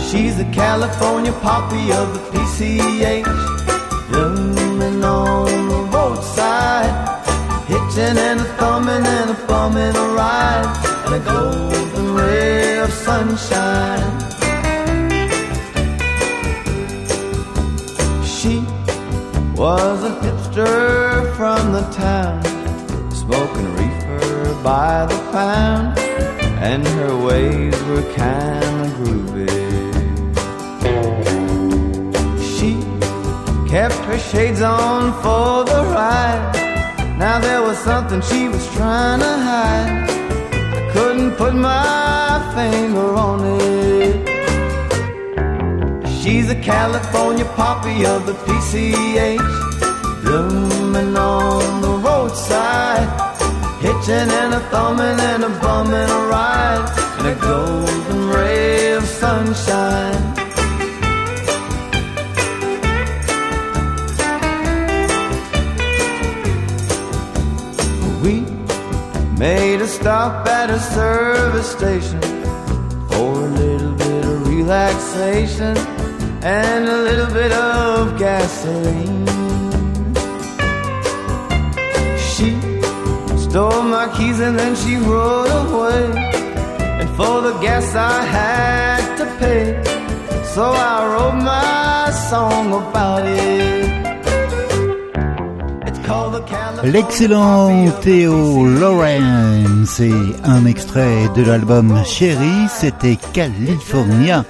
She's 0.07 0.37
the 0.37 0.49
California 0.53 1.33
poppy 1.33 1.91
of 1.91 2.07
the 2.15 2.21
PCH, 2.31 3.54
a 11.15 11.19
golden 11.19 12.13
ray 12.13 12.79
of 12.79 12.91
sunshine. 12.91 14.19
She 18.25 18.55
was 19.55 20.03
a 20.03 20.13
hipster 20.23 21.33
from 21.37 21.71
the 21.71 21.85
town, 21.91 22.43
smoking 23.11 23.69
reefer 23.77 24.61
by 24.61 25.05
the 25.05 25.19
pound, 25.31 25.97
and 26.69 26.85
her 26.85 27.15
ways 27.27 27.77
were 27.83 28.05
kinda 28.21 28.87
groovy. 28.97 29.55
She 32.51 32.71
kept 33.69 33.99
her 34.09 34.19
shades 34.19 34.61
on 34.61 35.13
for 35.23 35.63
the 35.63 35.81
ride. 35.95 36.51
Now 37.17 37.39
there 37.39 37.61
was 37.61 37.77
something 37.77 38.21
she 38.21 38.49
was 38.49 38.65
trying 38.75 39.21
to 39.21 39.33
hide. 39.49 40.14
Couldn't 40.95 41.33
put 41.35 41.53
my 41.53 42.39
finger 42.55 43.15
on 43.15 43.41
it. 43.59 44.15
She's 46.17 46.49
a 46.49 46.55
California 46.55 47.43
poppy 47.43 48.05
of 48.05 48.25
the 48.25 48.31
PCH, 48.45 50.23
blooming 50.23 51.17
on 51.17 51.81
the 51.81 51.89
roadside, 51.89 53.09
hitching 53.81 54.29
and 54.41 54.53
a 54.53 54.61
thumbing 54.71 55.19
and 55.19 55.43
a 55.43 55.49
bumming 55.59 56.09
a 56.17 56.21
ride, 56.31 56.87
and 57.17 57.27
a 57.27 57.35
golden 57.41 58.29
ray 58.29 58.93
of 58.93 59.03
sunshine. 59.03 60.34
Stop 70.05 70.47
at 70.47 70.69
a 70.69 70.79
service 70.79 71.71
station 71.71 72.21
for 73.09 73.31
a 73.47 73.51
little 73.61 73.91
bit 73.93 74.23
of 74.23 74.47
relaxation 74.47 75.75
and 76.43 76.87
a 76.87 76.97
little 77.07 77.31
bit 77.33 77.51
of 77.51 78.15
gasoline. 78.15 79.25
She 82.29 82.49
stole 83.45 83.81
my 83.81 84.07
keys 84.15 84.39
and 84.41 84.59
then 84.59 84.75
she 84.75 84.97
rode 84.97 85.53
away. 85.65 86.03
And 86.99 87.09
for 87.17 87.41
the 87.41 87.53
gas 87.65 87.95
I 87.95 88.21
had 88.37 89.03
to 89.17 89.25
pay. 89.39 89.65
So 90.53 90.65
I 90.65 90.97
wrote 91.11 91.39
my 91.41 92.11
song 92.29 92.67
about 92.81 93.25
it. 93.25 93.89
It's 95.87 95.99
called 96.05 96.35
the 96.35 96.41
California. 96.41 96.64
L'excellent 96.91 97.89
Théo 98.01 98.67
Lawrence 98.67 99.99
et 99.99 100.13
un 100.43 100.65
extrait 100.65 101.29
de 101.35 101.41
l'album 101.41 101.95
Chérie, 102.05 102.67
c'était 102.69 103.17
California. 103.33 104.45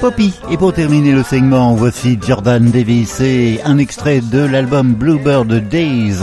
Poppy. 0.00 0.32
Et 0.50 0.56
pour 0.56 0.72
terminer 0.72 1.12
le 1.12 1.24
segment, 1.24 1.74
voici 1.74 2.18
Jordan 2.24 2.70
Davis 2.70 3.20
et 3.20 3.60
un 3.64 3.78
extrait 3.78 4.20
de 4.20 4.40
l'album 4.40 4.94
Bluebird 4.94 5.68
Days, 5.68 6.18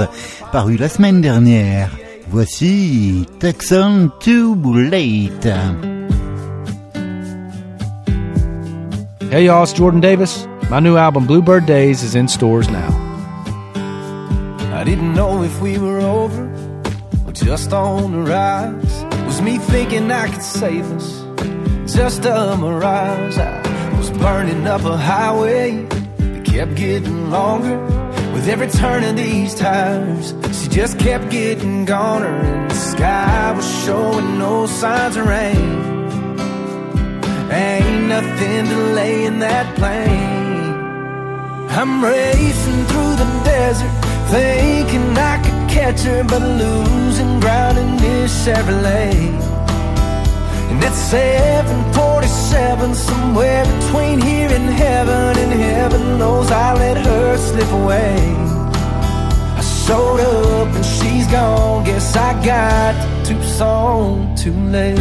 paru 0.54 0.78
la 0.78 0.88
semaine 0.88 1.20
dernière. 1.20 1.90
Voici 2.30 3.26
Texan 3.40 4.10
Too 4.22 4.56
Late. 4.74 5.50
Hey 9.30 9.46
y'all, 9.46 9.64
it's 9.64 9.76
Jordan 9.76 10.00
Davis. 10.00 10.48
My 10.72 10.80
new 10.80 10.96
album 10.96 11.26
Bluebird 11.26 11.66
Days 11.66 12.04
is 12.04 12.16
in 12.16 12.28
stores 12.28 12.70
now. 12.70 13.09
I 14.72 14.84
didn't 14.84 15.14
know 15.14 15.44
if 15.44 15.60
we 15.62 15.78
were 15.78 16.00
over 16.00 16.44
or 17.26 17.32
just 17.32 17.74
on 17.74 18.12
the 18.12 18.20
rise. 18.20 19.04
Was 19.26 19.42
me 19.42 19.58
thinking 19.58 20.12
I 20.12 20.30
could 20.30 20.42
save 20.42 20.90
us? 20.92 21.24
Just 21.94 22.26
a 22.26 22.56
mirage. 22.58 23.38
I 23.38 23.98
was 23.98 24.12
burning 24.12 24.68
up 24.68 24.86
a 24.86 24.96
highway 24.96 25.86
that 26.18 26.46
kept 26.46 26.76
getting 26.76 27.30
longer. 27.30 27.78
With 28.34 28.48
every 28.48 28.68
turn 28.68 29.04
of 29.04 29.18
these 29.18 29.54
tires, 29.56 30.34
she 30.54 30.70
just 30.70 30.98
kept 31.00 31.30
getting 31.30 31.84
goner, 31.86 32.28
and 32.28 32.72
the 32.72 32.76
sky 32.76 33.52
was 33.52 33.68
showing 33.84 34.38
no 34.38 34.66
signs 34.66 35.18
of 35.18 35.26
rain. 35.26 35.90
Ain't 37.52 38.08
nothing 38.08 38.66
delaying 38.68 39.40
that 39.40 39.76
plane. 39.76 40.48
I'm 41.72 42.04
racing 42.04 42.86
through 42.86 43.16
the 43.16 43.42
desert, 43.44 43.92
thinking 44.30 45.18
I 45.18 45.38
could 45.44 45.70
catch 45.70 46.02
her, 46.02 46.24
but 46.24 46.42
losing 46.42 47.40
ground 47.40 47.78
in 47.78 47.98
this 47.98 48.32
Chevrolet. 48.46 49.14
And 50.70 50.84
it's 50.84 50.98
747, 50.98 52.94
somewhere 52.94 53.66
between 53.66 54.22
here 54.22 54.50
and 54.50 54.70
heaven, 54.70 55.38
and 55.38 55.52
heaven 55.52 56.20
knows 56.20 56.52
I 56.52 56.74
let 56.76 56.98
her 57.06 57.38
slip 57.38 57.72
away. 57.72 58.18
I 59.58 59.62
showed 59.62 60.20
up 60.20 60.76
and 60.76 60.86
she's 60.86 61.28
gone, 61.28 61.84
guess 61.86 62.16
I 62.16 62.34
got 62.46 62.94
to 63.26 63.34
Tucson 63.34 64.36
too 64.36 64.54
late. 64.54 65.00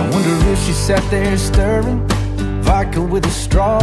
I 0.00 0.08
wonder 0.10 0.34
if 0.50 0.58
she 0.64 0.72
sat 0.72 1.04
there 1.10 1.36
stirring 1.36 2.08
vodka 2.62 3.02
with 3.02 3.26
a 3.26 3.30
straw. 3.30 3.80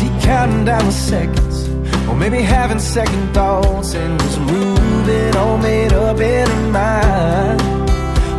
She 0.00 0.08
counting 0.22 0.64
down 0.64 0.86
the 0.86 0.92
seconds? 0.92 1.68
Or 2.08 2.16
maybe 2.16 2.40
having 2.40 2.78
second 2.78 3.34
thoughts 3.34 3.94
and 3.94 4.18
was 4.22 4.38
moving 4.38 5.36
all 5.36 5.58
made 5.58 5.92
up 5.92 6.18
in 6.18 6.48
her 6.48 6.70
mind. 6.70 7.60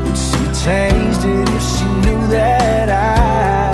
Would 0.03 0.17
she 0.17 0.41
changed 0.65 1.23
it 1.23 1.47
if 1.57 1.63
she 1.73 1.85
knew 2.03 2.21
that 2.33 2.89
I 2.89 3.69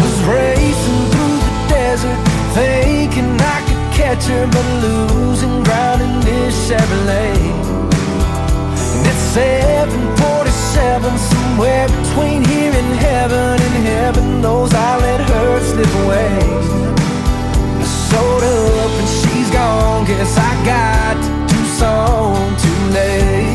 was 0.00 0.16
racing 0.34 1.02
through 1.12 1.36
the 1.46 1.54
desert, 1.74 2.20
thinking 2.58 3.30
I 3.54 3.58
could 3.66 3.84
catch 3.94 4.24
her, 4.24 4.44
but 4.48 4.66
losing 4.82 5.62
ground 5.62 6.02
in 6.02 6.20
this 6.26 6.54
Chevrolet. 6.68 7.38
And 8.96 9.06
it's 9.06 9.36
747, 10.74 11.18
somewhere 11.18 11.86
between 11.88 12.44
here 12.44 12.72
and 12.72 12.94
heaven, 12.98 13.60
and 13.62 13.86
heaven 13.86 14.40
knows 14.40 14.74
I 14.74 14.98
let 14.98 15.20
her 15.20 15.60
slip 15.60 15.92
away. 16.04 16.38
I 17.80 17.86
showed 18.10 18.42
up 18.42 18.90
and 19.00 19.08
she's 19.08 19.50
gone, 19.50 20.04
guess 20.04 20.36
I 20.36 20.52
got 20.64 21.14
to 21.22 21.54
Tucson 21.54 22.56
too 22.58 22.92
late. 22.92 23.53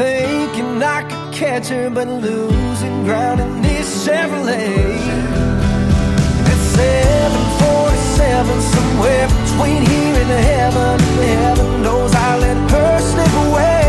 Thinking 0.00 0.82
I 0.82 1.02
could 1.08 1.34
catch 1.34 1.68
her, 1.68 1.90
but 1.90 2.08
losing 2.08 3.04
ground 3.04 3.38
in 3.40 3.60
this 3.60 3.88
Chevrolet. 4.06 4.96
It's 6.50 6.66
747, 6.76 8.60
somewhere 8.74 9.26
between 9.40 9.80
here 9.92 10.16
and 10.24 10.32
heaven. 10.52 10.96
Heaven 11.36 11.82
knows 11.82 12.12
I 12.14 12.30
let 12.44 12.58
her 12.74 12.94
slip 13.10 13.34
away. 13.46 13.84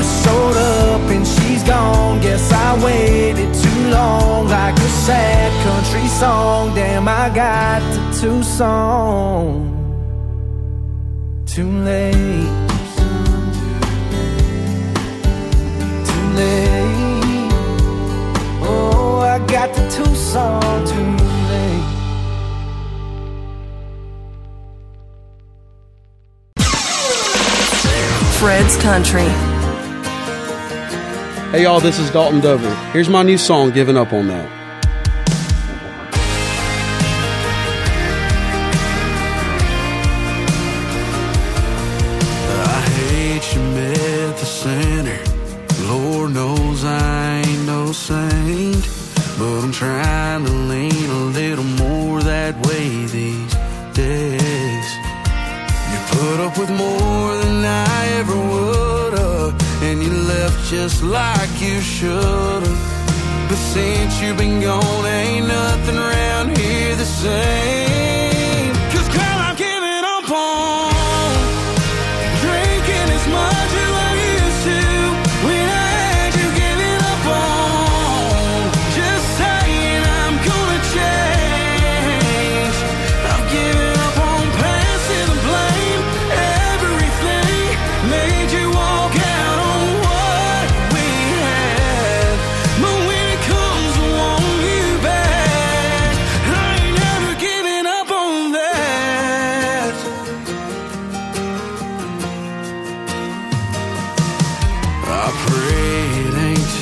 I 0.00 0.02
showed 0.20 0.56
up 0.80 1.04
and 1.14 1.26
she's 1.34 1.62
gone. 1.64 2.20
Guess 2.22 2.50
I 2.50 2.68
waited 2.82 3.52
too 3.64 3.80
long, 3.90 4.48
like 4.48 4.76
a 4.88 4.90
sad 5.06 5.50
country 5.66 6.08
song. 6.20 6.74
Damn, 6.74 7.06
I 7.08 7.28
got 7.42 7.80
to 7.94 8.00
Tucson 8.20 9.68
too 11.44 11.70
late. 11.88 12.41
Got 19.66 19.76
to 19.76 19.96
Tucson 19.96 20.86
too 20.86 21.24
late. 21.48 21.82
Fred's 28.40 28.76
Country. 28.82 29.28
Hey 31.52 31.62
y'all, 31.62 31.78
this 31.78 32.00
is 32.00 32.10
Dalton 32.10 32.40
Dover. 32.40 32.74
Here's 32.92 33.08
my 33.08 33.22
new 33.22 33.38
song, 33.38 33.70
Giving 33.70 33.96
Up 33.96 34.12
on 34.12 34.26
That. 34.26 34.61
Just 60.88 61.04
like 61.04 61.60
you 61.60 61.80
should've. 61.80 62.78
But 63.48 63.56
since 63.72 64.20
you've 64.20 64.36
been 64.36 64.60
gone, 64.60 65.06
ain't 65.06 65.46
nothing 65.46 65.96
around 65.96 66.58
here 66.58 66.96
the 66.96 67.04
same. 67.04 67.91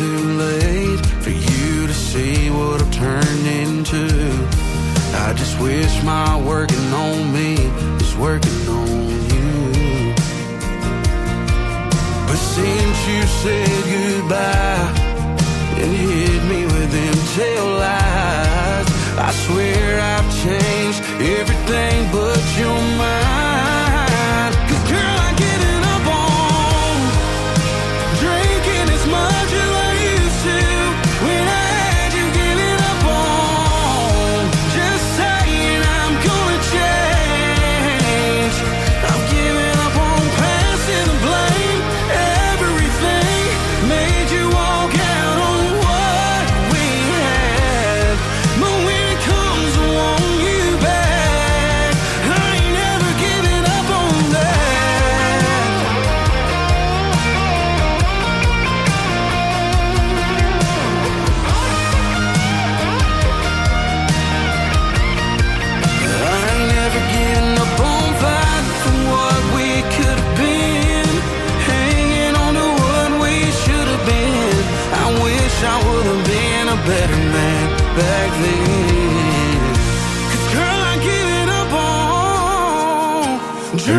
Too 0.00 0.24
late 0.46 1.04
for 1.24 1.28
you 1.28 1.86
to 1.86 1.92
see 1.92 2.48
what 2.48 2.80
I've 2.80 2.90
turned 2.90 3.46
into. 3.62 4.06
I 5.26 5.34
just 5.34 5.60
wish 5.60 5.92
my 6.02 6.38
working 6.42 6.88
on 7.06 7.30
me 7.34 7.52
was 7.98 8.16
working 8.16 8.62
on 8.80 9.10
you. 9.32 10.14
But 12.28 12.40
since 12.56 12.98
you 13.10 13.20
said 13.42 13.80
goodbye 13.92 14.90
and 15.80 15.92
hit 15.92 16.42
me 16.52 16.60
with 16.64 16.90
them 16.96 17.16
tail 17.36 17.66
lies, 17.84 18.88
I 19.28 19.30
swear 19.44 20.00
I've 20.14 20.30
changed 20.44 21.00
everything 21.40 22.10
but 22.10 22.40
your 22.58 22.80
mind. 22.96 23.49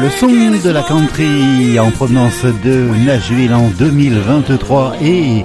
Le 0.01 0.09
son 0.09 0.27
de 0.27 0.69
la 0.69 0.83
country 0.83 1.79
en 1.79 1.91
provenance 1.91 2.45
de 2.63 2.87
Nashville 3.05 3.53
en 3.53 3.67
2023 3.69 4.93
et 5.01 5.43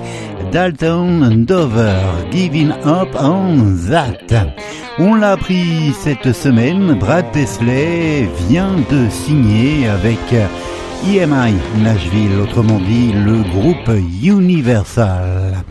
Dalton 0.53 1.45
Dover, 1.45 2.01
Giving 2.31 2.71
Up 2.85 3.09
on 3.21 3.77
That. 3.91 4.55
On 4.99 5.15
l'a 5.15 5.33
appris 5.33 5.93
cette 5.99 6.33
semaine, 6.33 6.95
Brad 6.95 7.27
Paisley 7.33 8.29
vient 8.49 8.77
de 8.91 9.09
signer 9.11 9.89
avec 9.89 10.19
EMI 11.05 11.55
Nashville, 11.83 12.41
autrement 12.43 12.79
dit 12.79 13.13
le 13.13 13.43
groupe 13.43 13.91
Universal. 14.23 15.65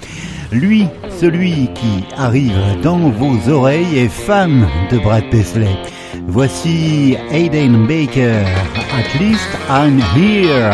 Lui, 0.51 0.87
celui 1.19 1.69
qui 1.73 2.03
arrive 2.17 2.81
dans 2.81 3.09
vos 3.09 3.49
oreilles 3.49 3.99
est 3.99 4.09
fan 4.09 4.67
de 4.91 4.97
Brad 4.99 5.23
Paisley. 5.29 5.77
Voici 6.27 7.17
Aiden 7.31 7.87
Baker, 7.87 8.43
At 8.97 9.19
least 9.19 9.47
I'm 9.69 9.99
here. 9.99 10.71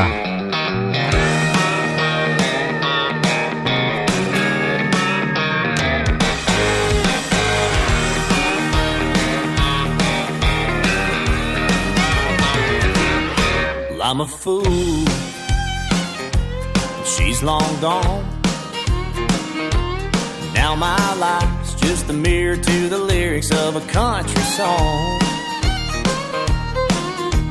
I'm 14.03 14.19
a 14.19 14.27
fool. 14.27 15.05
She's 17.05 17.41
long 17.41 17.79
gone. 17.79 18.30
Now 20.61 20.75
my 20.75 21.15
life's 21.15 21.73
just 21.73 22.07
a 22.11 22.13
mirror 22.13 22.55
to 22.55 22.87
the 22.87 22.99
lyrics 22.99 23.49
of 23.51 23.75
a 23.75 23.81
country 23.87 24.43
song. 24.43 25.19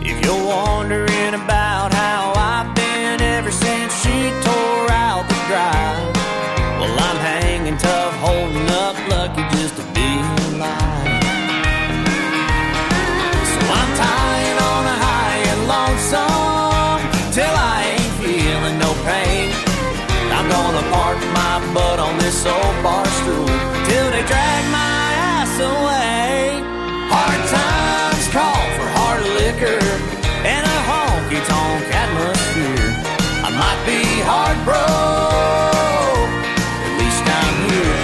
If 0.01 0.25
you're 0.25 0.45
wondering 0.47 1.35
about 1.35 1.93
how 1.93 2.33
I've 2.37 2.73
been 2.73 3.21
ever 3.21 3.51
since 3.51 3.93
she 4.01 4.17
tore 4.47 4.93
out 4.93 5.25
the 5.29 5.35
drive, 5.51 6.15
well, 6.79 7.01
I'm 7.09 7.17
hanging 7.17 7.79
tough, 7.79 8.15
holding 8.27 8.69
up, 8.85 8.97
lucky 9.09 9.43
just 9.57 9.75
to 9.75 9.83
be 9.93 10.11
alive. 10.55 11.23
So 13.51 13.59
I'm 13.79 13.91
tying 13.99 14.40
gonna 20.73 20.91
park 20.91 21.19
my 21.35 21.59
butt 21.75 21.99
on 21.99 22.17
this 22.19 22.47
old 22.47 22.77
bar 22.83 23.05
stool 23.19 23.47
till 23.89 24.07
they 24.15 24.25
drag 24.31 24.63
my 24.71 25.05
ass 25.35 25.55
away. 25.59 26.63
Hard 27.11 27.43
times 27.57 28.27
call 28.37 28.63
for 28.77 28.89
hard 28.99 29.23
liquor 29.41 29.83
and 30.53 30.63
a 30.77 30.79
honky 30.89 31.41
tonk 31.51 31.85
atmosphere. 32.03 32.91
I 33.47 33.51
might 33.63 33.81
be 33.91 34.01
hard 34.31 34.59
broke, 34.69 36.33
at 36.87 36.93
least 37.01 37.25
I'm 37.41 37.57
here. 37.71 38.01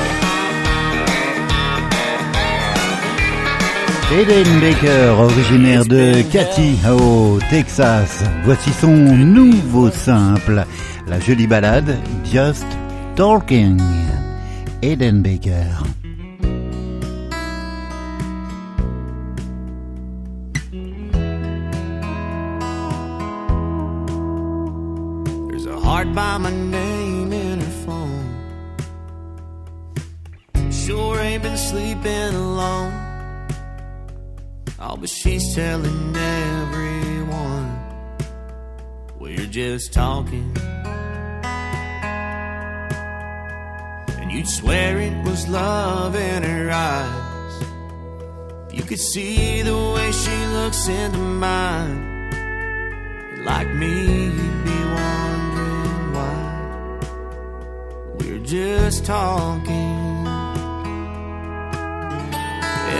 Aiden 4.18 4.50
Baker, 4.60 5.02
originaire 5.26 5.84
de 5.84 6.22
Cathy 6.32 6.78
au 6.88 7.38
Texas. 7.48 8.24
Voici 8.44 8.72
son 8.72 8.96
nouveau 9.36 9.90
simple, 9.90 10.66
la 11.06 11.18
jolie 11.18 11.46
balade 11.46 11.96
Just 12.24 12.66
Talking. 13.16 13.78
Hayden 14.82 15.22
Baker. 15.22 15.66
There's 25.48 25.66
a 25.66 25.80
heart 25.80 26.12
by 26.14 26.36
my 26.38 26.50
name 26.50 27.32
in 27.32 27.60
her 27.60 27.76
phone. 27.86 28.28
Sure 30.70 31.18
ain't 31.18 31.42
been 31.42 31.56
sleeping 31.56 32.34
alone. 32.34 32.92
Oh, 34.78 34.96
but 34.98 35.08
she's 35.08 35.54
telling 35.54 36.14
everyone 36.14 37.78
we're 39.18 39.46
just 39.46 39.94
talking. 39.94 40.54
And 44.26 44.34
you'd 44.34 44.48
swear 44.48 44.98
it 44.98 45.24
was 45.24 45.46
love 45.46 46.16
in 46.16 46.42
her 46.42 46.68
eyes. 46.72 47.62
If 48.66 48.74
you 48.74 48.82
could 48.82 48.98
see 48.98 49.62
the 49.62 49.76
way 49.94 50.10
she 50.10 50.46
looks 50.46 50.88
into 50.88 51.18
mine. 51.18 52.32
Like 53.44 53.72
me, 53.72 53.86
you'd 53.86 54.64
be 54.64 54.80
wondering 54.98 56.12
why 56.12 56.98
we're 58.18 58.40
just 58.40 59.04
talking. 59.04 60.26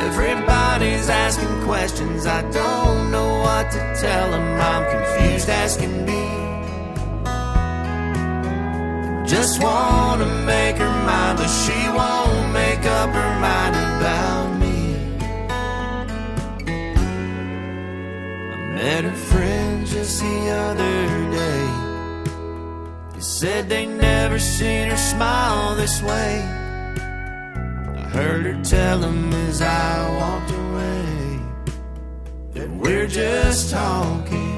Everybody's 0.07 1.09
asking 1.09 1.65
questions, 1.65 2.25
I 2.27 2.43
don't 2.53 3.11
know 3.11 3.41
what 3.41 3.73
to 3.73 3.79
tell 4.01 4.31
them. 4.31 4.61
I'm 4.61 4.85
confused 4.95 5.49
as 5.49 5.77
can 5.77 6.07
be. 6.07 6.37
Just 9.29 9.61
wanna 9.61 10.27
make 10.45 10.77
her 10.77 10.96
but 11.47 11.53
she 11.53 11.89
won't 11.91 12.53
make 12.53 12.85
up 12.87 13.11
her 13.11 13.41
mind 13.41 13.77
about 13.77 14.49
me. 14.59 14.79
I 18.53 18.57
met 18.75 19.05
her 19.05 19.21
friends 19.31 19.93
just 19.93 20.21
the 20.23 20.51
other 20.51 21.07
day. 21.41 21.69
They 23.15 23.21
said 23.21 23.69
they 23.69 23.87
never 23.87 24.41
seen 24.41 24.89
her 24.89 24.97
smile 24.97 25.77
this 25.77 26.03
way. 26.03 26.43
I 28.01 28.05
heard 28.17 28.45
her 28.47 28.61
tell 28.65 28.99
them 28.99 29.33
as 29.49 29.63
I 29.63 30.19
walked 30.19 30.51
away 30.51 31.41
that 32.55 32.71
we're 32.71 33.07
just 33.07 33.71
talking. 33.71 34.56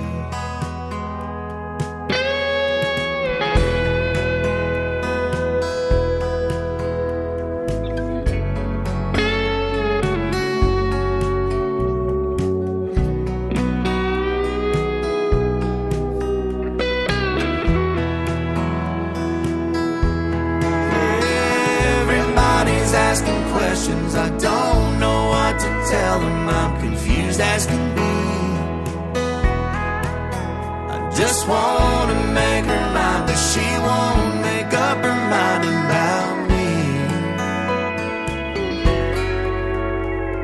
To 31.49 32.15
make 32.35 32.65
her 32.65 32.93
mind, 32.93 33.27
but 33.27 33.37
she 33.37 33.67
won't 33.87 34.41
make 34.43 34.73
up 34.75 34.99
her 34.99 35.19
mind 35.35 35.65
about 35.65 36.49
me. 36.51 36.69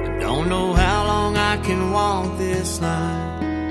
I 0.09 0.19
don't 0.21 0.49
know 0.49 0.73
how 0.73 1.07
long 1.07 1.37
I 1.37 1.57
can 1.59 1.91
walk 1.93 2.39
this 2.39 2.81
line, 2.81 3.69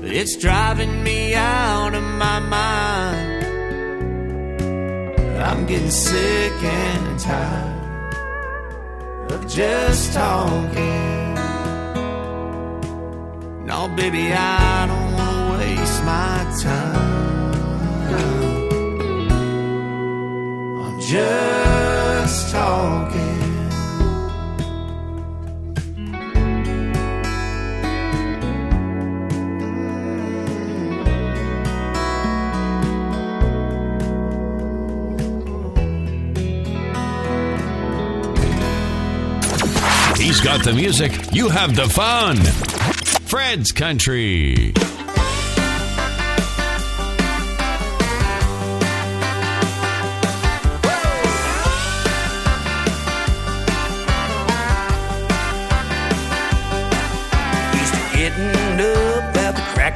but 0.00 0.10
it's 0.10 0.36
driving 0.36 1.02
me 1.02 1.34
out 1.34 1.94
of 1.94 2.04
my 2.04 2.38
mind. 2.38 3.44
I'm 5.42 5.66
getting 5.66 5.90
sick 5.90 6.52
and 6.62 7.18
tired 7.18 8.14
of 9.30 9.48
just 9.48 10.12
talking. 10.12 11.34
No, 13.64 13.88
baby, 13.96 14.32
I 14.32 14.86
don't 14.86 14.98
wanna 14.98 15.13
waste 15.58 16.04
my 16.04 16.56
time. 16.62 17.54
I'm 20.82 21.00
just 21.00 22.52
talking. 22.52 23.34
He's 40.16 40.40
got 40.40 40.64
the 40.64 40.72
music. 40.72 41.12
You 41.32 41.48
have 41.48 41.76
the 41.76 41.88
fun. 41.88 42.36
Fred's 43.26 43.72
Country. 43.72 44.72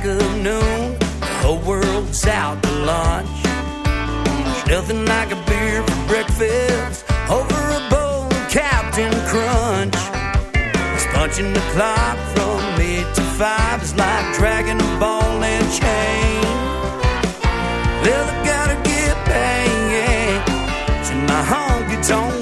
Of 0.08 0.36
noon. 0.42 0.98
The 1.20 1.26
whole 1.42 1.60
world's 1.60 2.26
out 2.26 2.62
to 2.62 2.70
lunch. 2.90 3.28
Nothing 4.66 5.04
like 5.04 5.30
a 5.32 5.40
beer 5.46 5.82
for 5.82 6.06
breakfast 6.08 7.04
over 7.30 7.60
a 7.78 7.82
bowl 7.90 8.24
of 8.26 8.48
Captain 8.50 9.12
Crunch. 9.30 9.94
It's 10.94 11.06
punching 11.14 11.52
the 11.52 11.64
clock 11.72 12.16
from 12.34 12.80
eight 12.80 13.08
to 13.14 13.22
five 13.40 13.82
is 13.82 13.94
like 13.96 14.26
dragging 14.36 14.80
a 14.80 14.90
ball 14.98 15.42
and 15.42 15.66
chain. 15.78 16.42
Well, 18.02 18.26
I 18.32 18.36
gotta 18.44 18.78
get 18.82 19.16
back 19.26 20.46
to 21.08 21.14
my 21.28 21.42
honky 21.52 21.98
tonk 22.08 22.37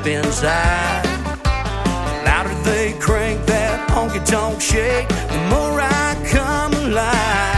step 0.00 0.24
inside. 0.24 1.02
The 1.44 2.24
louder 2.24 2.54
they 2.62 2.92
crank 2.98 3.44
that 3.46 3.88
honky 3.90 4.24
tonk 4.24 4.60
shake, 4.60 5.08
the 5.08 5.38
more 5.48 5.80
I 5.80 6.16
come 6.30 6.72
alive. 6.74 7.49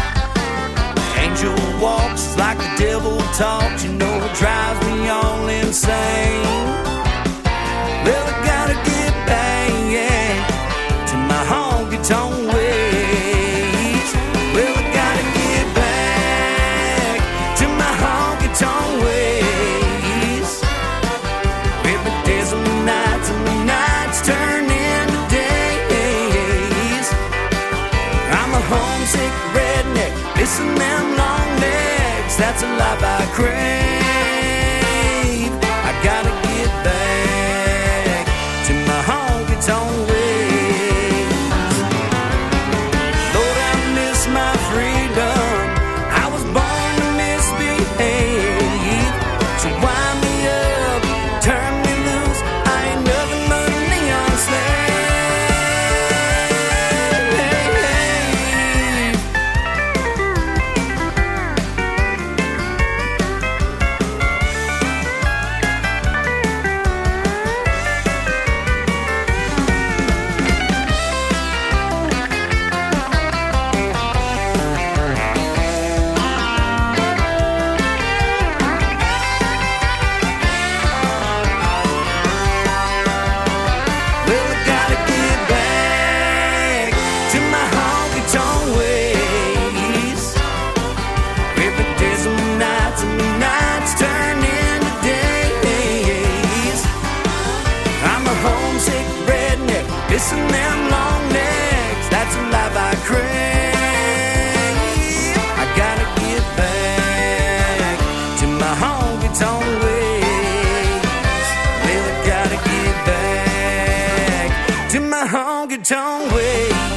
Honky 115.33 115.79
tonk 115.79 116.33
way. 116.33 116.93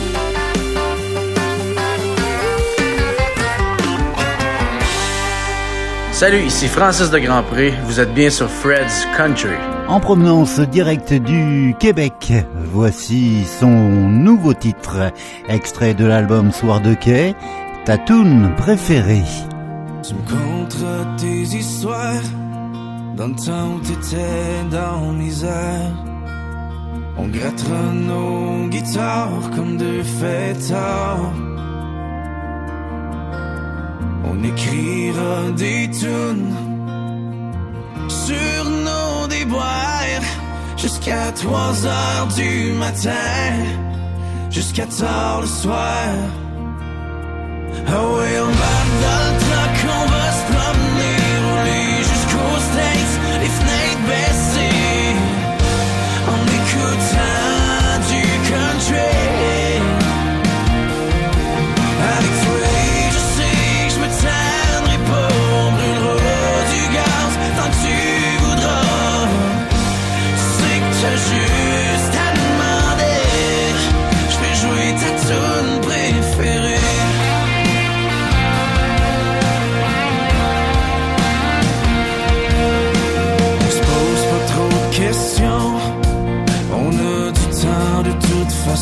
Salut, 6.11 6.45
ici 6.45 6.67
Francis 6.67 7.09
de 7.09 7.19
Grandpré. 7.19 7.73
Vous 7.86 7.99
êtes 7.99 8.13
bien 8.13 8.29
sur 8.29 8.49
Fred's 8.49 9.05
Country. 9.17 9.57
En 9.89 9.99
provenance 9.99 10.59
directe 10.61 11.13
du 11.13 11.75
Québec, 11.77 12.31
voici 12.71 13.43
son 13.45 13.69
nouveau 13.69 14.53
titre, 14.53 15.11
extrait 15.49 15.93
de 15.93 16.05
l'album 16.05 16.51
Soir 16.51 16.79
de 16.79 16.93
quai, 16.93 17.36
ta 17.83 17.97
tune 17.97 18.49
préférée. 18.55 19.25
Tu 20.07 20.13
me 20.13 20.21
contes 20.21 20.86
tes 21.17 21.57
histoires 21.57 22.23
dans 23.17 23.27
le 23.27 23.36
temps 23.36 23.73
où 23.75 23.79
t'étais 23.81 24.63
dans 24.71 25.11
misère. 25.11 26.14
On 27.18 27.28
grattera 27.28 27.84
nos 27.93 28.68
guitares 28.68 29.49
comme 29.55 29.78
deux 29.78 30.03
fêtards. 30.03 31.32
On 34.26 34.43
écrira 34.43 35.51
des 35.55 35.89
tunes 35.91 36.53
sur 38.09 38.66
nos 38.66 39.28
déboires 39.28 40.26
jusqu'à 40.78 41.32
3 41.32 41.86
heures 41.86 42.28
du 42.36 42.74
matin, 42.74 43.55
jusqu'à 44.49 44.86
tard 44.86 45.41
le 45.41 45.47
soir. 45.47 46.05
Ah 47.88 47.91
ouais, 47.91 48.39
on 48.47 48.53
va 48.61 48.76
dans 49.03 49.24
le 49.26 49.34
truck, 49.43 49.78
on 49.99 50.05
va 50.13 50.26
se 50.38 50.43
promener, 50.51 50.84
On 88.76 88.78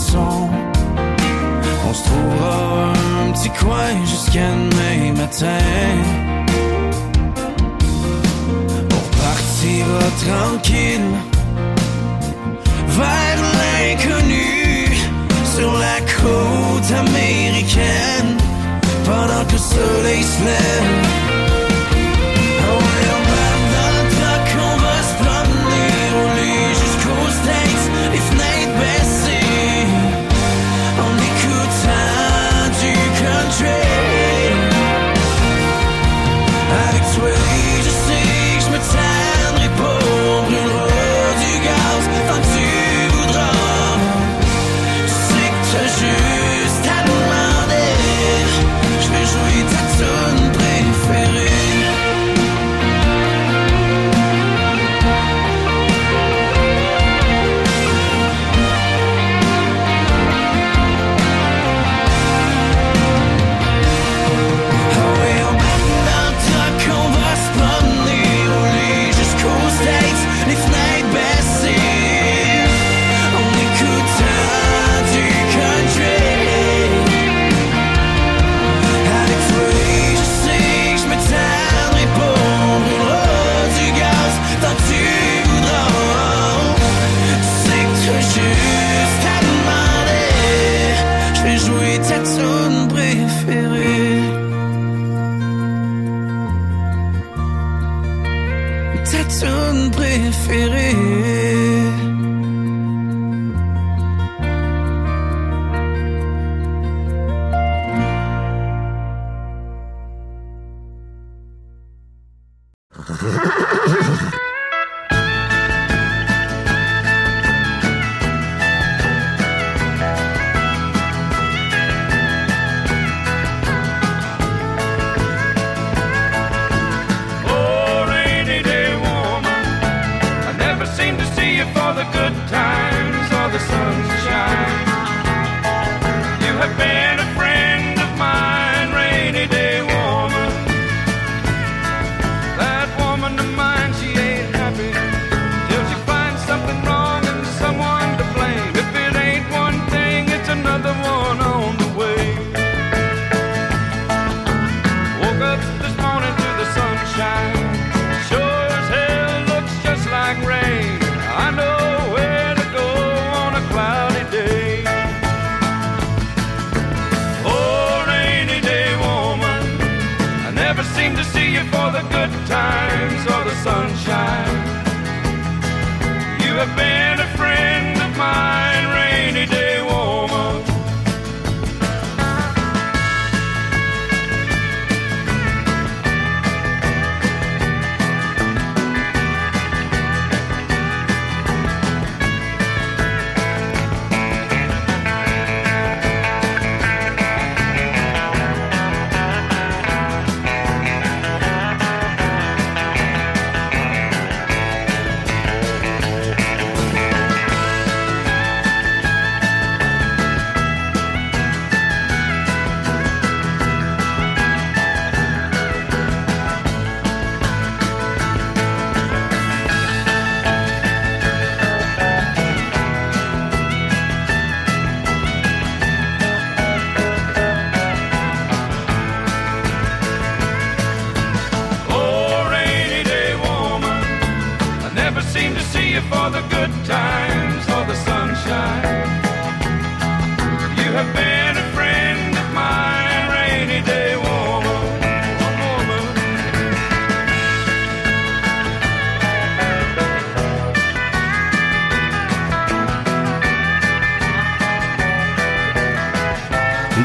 se 1.93 2.03
trouvera 2.03 2.93
un 3.27 3.31
petit 3.31 3.49
coin 3.49 4.03
jusqu'à 4.05 4.39
demain 4.39 5.13
matin. 5.13 5.59
On 8.89 9.05
partira 9.21 10.01
tranquille 10.25 11.13
vers 12.87 13.41
l'inconnu 13.59 14.87
sur 15.55 15.71
la 15.73 15.99
côte 16.21 16.91
américaine 16.97 18.37
pendant 19.05 19.45
que 19.45 19.51
le 19.51 19.59
soleil 19.59 20.23
se 20.23 20.43
lève. 20.43 21.22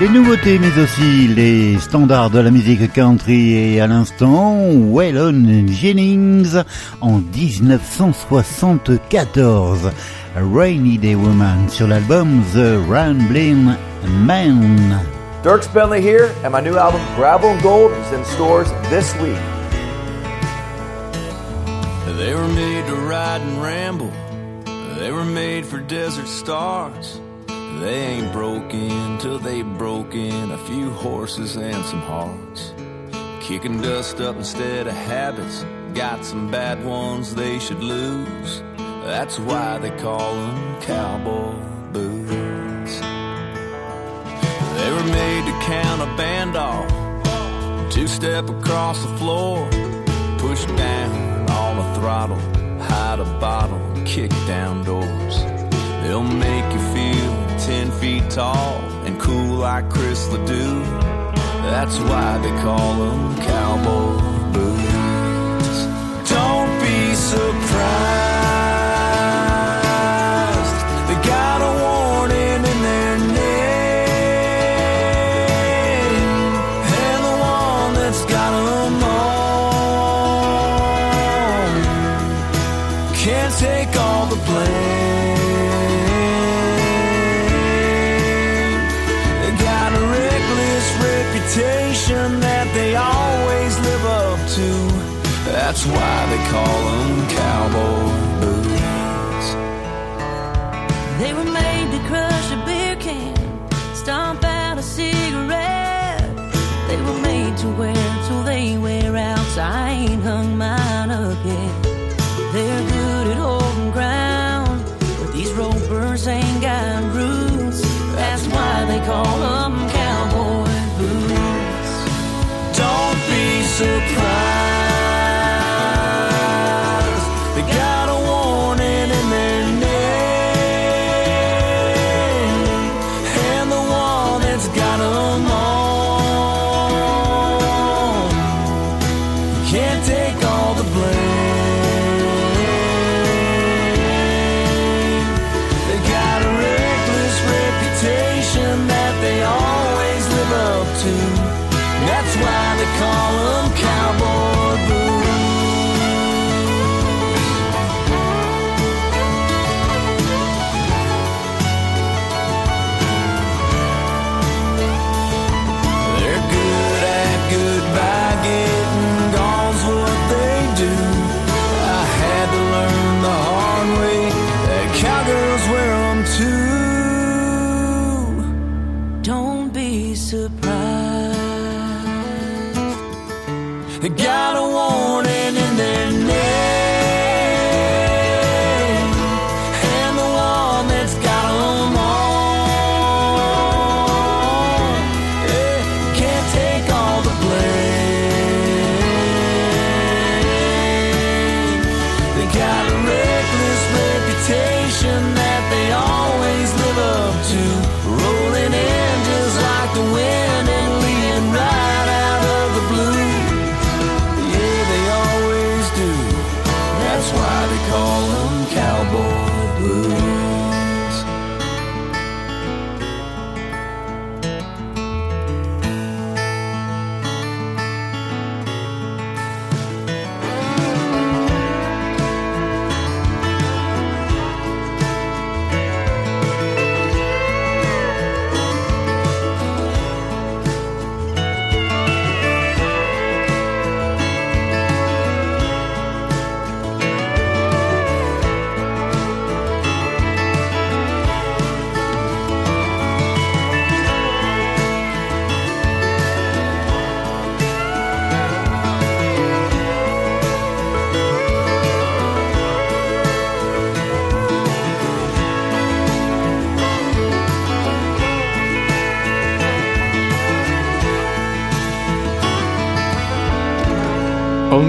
Les 0.01 0.09
nouveautés, 0.09 0.59
mais 0.61 0.81
aussi 0.81 1.27
les 1.27 1.77
standards 1.81 2.31
de 2.31 2.39
la 2.39 2.53
musique 2.53 2.93
country 2.93 3.55
et 3.55 3.81
à 3.81 3.89
l'instant, 3.89 4.57
Waylon 4.71 5.67
Jennings 5.67 6.55
en 7.01 7.19
1974. 7.19 9.91
Rainy 10.37 10.99
Day 10.99 11.17
Woman 11.17 11.69
sur 11.69 11.89
l'album 11.89 12.45
The 12.55 12.79
Ramblin' 12.89 13.77
Man. 14.25 15.01
Dirk 15.43 15.65
Bentley 15.75 16.01
here, 16.01 16.31
and 16.45 16.53
my 16.53 16.61
new 16.61 16.77
album 16.77 17.01
Gravel 17.17 17.51
and 17.51 17.61
Gold 17.61 17.91
is 17.91 18.13
in 18.13 18.25
stores 18.25 18.71
this 18.91 19.17
week. 19.17 19.35
They 22.17 22.35
were 22.35 22.47
made 22.47 22.87
to 22.87 22.95
ride 22.95 23.41
and 23.41 23.61
ramble. 23.61 24.13
They 25.01 25.11
were 25.11 25.25
made 25.25 25.67
for 25.67 25.81
desert 25.81 26.29
stars. 26.29 27.19
They 27.81 28.07
ain't 28.07 28.33
broken 28.33 29.19
till 29.19 29.39
they 29.39 29.63
broken 29.63 30.51
a 30.51 30.59
few 30.59 30.91
horses 30.91 31.55
and 31.55 31.85
some 31.85 32.01
hearts. 32.01 32.75
Kicking 33.41 33.81
dust 33.81 34.21
up 34.21 34.35
instead 34.35 34.89
of 34.89 34.95
habits. 34.95 35.65
Got 35.95 36.25
some 36.25 36.51
bad 36.51 36.85
ones 36.85 37.37
they 37.37 37.61
should 37.61 37.79
lose. 37.79 38.63
That's 39.05 39.39
why 39.39 39.79
they 39.79 39.91
call 39.97 40.35
them 40.35 40.81
cowboy 40.81 41.55
boots. 41.93 42.99
They 44.79 44.91
were 44.91 45.11
made 45.13 45.47
to 45.47 45.53
count 45.65 46.03
a 46.03 46.17
band 46.17 46.57
off. 46.57 46.91
Two 47.93 48.09
step 48.09 48.51
across 48.51 49.01
the 49.05 49.17
floor. 49.19 49.71
Push 50.39 50.65
down 50.67 51.49
on 51.49 51.77
the 51.77 51.95
throttle. 52.01 52.41
Hide 52.81 53.21
a 53.21 53.39
bottle. 53.39 53.81
Kick 54.05 54.31
down 54.49 54.83
doors. 54.83 55.37
They'll 56.03 56.25
make 56.25 56.73
you 56.73 56.81
feel 56.93 57.48
ten 57.69 57.91
feet 58.01 58.31
tall 58.31 58.81
and 59.05 59.21
cool 59.21 59.57
like 59.59 59.91
Chris 59.91 60.27
LeDoux. 60.29 60.83
That's 61.71 61.99
why 61.99 62.39
they 62.39 62.55
call 62.63 62.95
them 62.95 63.37
cowboy 63.37 64.53
boots. 64.55 65.79
Don't 66.31 66.73
be 66.81 67.15
surprised. 67.15 68.38
Why 95.97 96.17
they 96.33 96.43
call 96.53 96.79
them 96.91 97.11
cowboy 97.39 98.09
boots. 98.41 99.49
They 101.21 101.33
were 101.39 101.51
made 101.63 101.89
to 101.95 102.01
crush 102.09 102.49
a 102.53 102.59
beer 102.67 102.97
can, 102.97 103.37
stomp 103.95 104.45
out 104.45 104.79
a 104.79 104.83
cigarette. 104.83 106.27
They 106.89 106.97
were 107.07 107.21
made 107.21 107.57
to 107.59 107.69
wear 107.81 108.09
till 108.27 108.43
they 108.45 108.79
wear 108.79 109.17
out. 109.17 109.47
So 109.55 109.61
I 109.63 109.91
ain't 109.91 110.23
hung 110.23 110.57
mine 110.57 110.78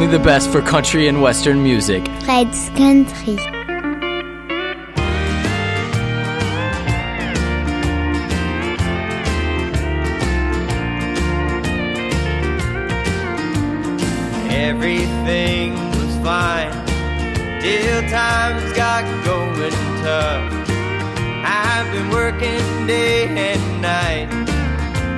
the 0.09 0.19
best 0.19 0.49
for 0.51 0.61
country 0.61 1.07
and 1.07 1.21
western 1.21 1.61
music. 1.61 2.07
Fred's 2.23 2.69
Country. 2.69 3.37
Everything 14.49 15.75
was 15.91 16.15
fine 16.23 16.71
till 17.61 18.01
times 18.09 18.73
got 18.73 19.03
going 19.25 19.71
tough. 20.01 20.69
I've 21.45 21.91
been 21.91 22.09
working 22.09 22.87
day 22.87 23.27
and 23.27 23.81
night 23.81 24.49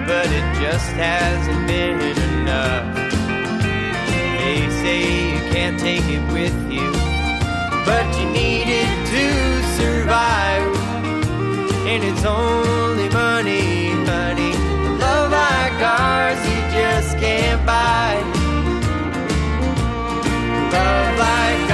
but 0.06 0.28
it 0.28 0.60
just 0.60 0.92
hasn't 0.94 1.68
been 1.68 2.02
enough. 2.02 3.01
Say 4.82 5.34
you 5.34 5.40
can't 5.54 5.80
take 5.80 6.06
it 6.06 6.24
with 6.34 6.58
you, 6.72 6.92
but 7.86 8.06
you 8.18 8.26
need 8.32 8.68
it 8.68 8.98
to 9.14 9.26
survive. 9.78 10.76
And 11.86 12.04
it's 12.04 12.26
only 12.26 13.08
money, 13.10 13.92
honey. 14.10 14.54
Love 14.98 15.32
like 15.32 15.80
ours, 15.84 16.40
you 16.50 16.60
just 16.74 17.16
can't 17.20 17.64
buy. 17.64 18.16
Love 20.74 21.20
like 21.20 21.71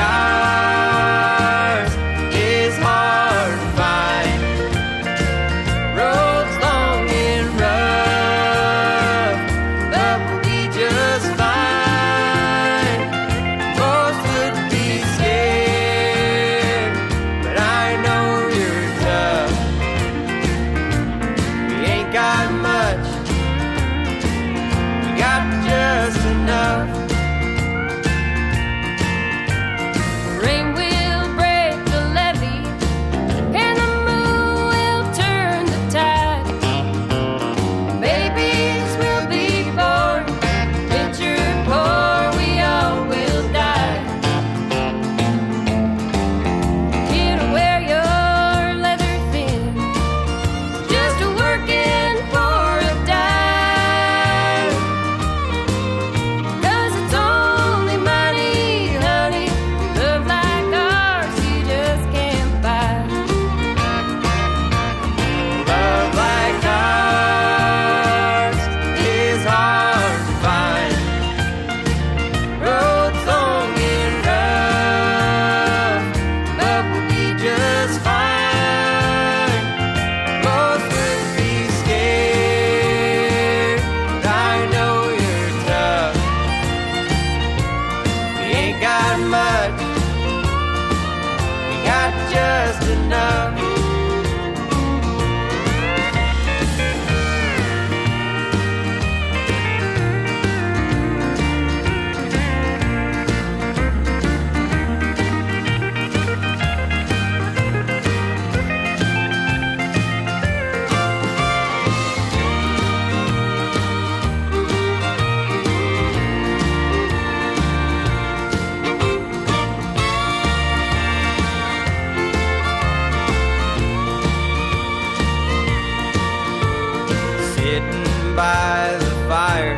by 128.38 128.96
the 129.00 129.12
fire. 129.28 129.76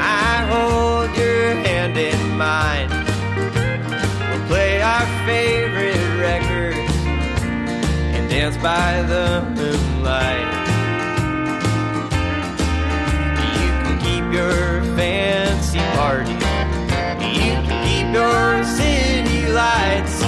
I 0.00 0.46
hold 0.48 1.14
your 1.18 1.50
hand 1.66 1.98
in 1.98 2.20
mine. 2.38 2.88
We'll 4.30 4.46
play 4.48 4.80
our 4.80 5.06
favorite 5.26 6.00
records 6.18 6.94
and 8.14 8.30
dance 8.30 8.56
by 8.56 9.02
the 9.02 9.44
moonlight. 9.54 10.48
You 13.60 13.68
can 13.82 13.96
keep 14.00 14.24
your 14.32 14.82
fancy 14.96 15.80
party. 16.00 16.32
You 17.36 17.52
can 17.66 17.78
keep 17.84 18.08
your 18.14 18.64
city 18.64 19.46
lights. 19.52 20.22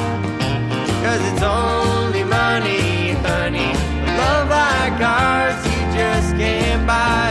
Cause 1.04 1.22
it's 1.32 1.42
only 1.42 2.22
money, 2.22 3.12
honey. 3.24 3.72
Love 4.20 4.50
like 4.50 5.00
ours, 5.00 5.69
just 6.00 6.30
can't 6.36 6.86
buy. 6.86 7.30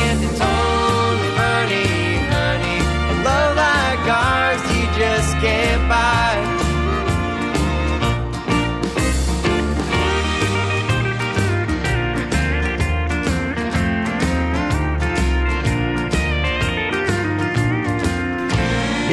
And 0.00 0.16
it's 0.26 0.40
only 0.40 1.30
money, 1.44 1.90
honey. 2.32 2.78
Love 3.28 3.52
like 3.64 4.04
ours, 4.24 4.62
you 4.74 4.84
just 5.02 5.32
can't 5.44 5.82
buy. 5.92 6.34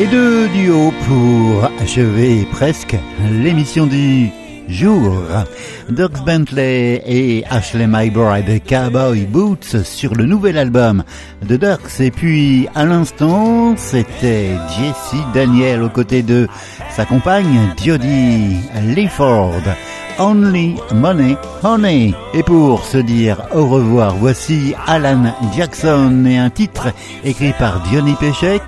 Et 0.02 0.08
deux 0.08 0.48
duos 0.56 0.94
pour 1.06 1.66
achever 1.82 2.48
presque 2.54 2.96
l'émission 3.44 3.86
du 3.86 4.32
jour. 4.70 5.18
Doug 5.90 6.12
Bentley 6.26 7.02
et 7.06 7.44
Ashley 7.50 7.88
McBride, 7.88 8.62
Cowboy 8.66 9.26
Boots 9.26 9.84
sur 9.84 10.16
le 10.16 10.26
nouvel 10.26 10.58
album 10.58 11.04
de 11.48 11.58
Ducks. 11.58 12.00
Et 12.00 12.12
puis 12.12 12.68
à 12.76 12.86
l'instant, 12.86 13.76
c'était 13.78 14.52
Jesse 14.78 15.22
Daniel 15.34 15.84
aux 15.84 15.90
côtés 15.90 16.24
de 16.24 16.48
sa 16.92 17.06
compagne 17.06 17.74
Jodie 17.84 18.58
Leaford. 18.96 19.64
Only 20.20 20.76
Money 20.94 21.38
Honey. 21.64 22.14
Et 22.34 22.44
pour 22.44 22.84
se 22.84 22.98
dire 22.98 23.38
au 23.54 23.66
revoir, 23.68 24.16
voici 24.16 24.74
Alan 24.86 25.34
Jackson 25.56 26.26
et 26.26 26.38
un 26.38 26.50
titre 26.50 26.90
écrit 27.24 27.54
par 27.58 27.86
Johnny 27.92 28.14
Pechek, 28.20 28.64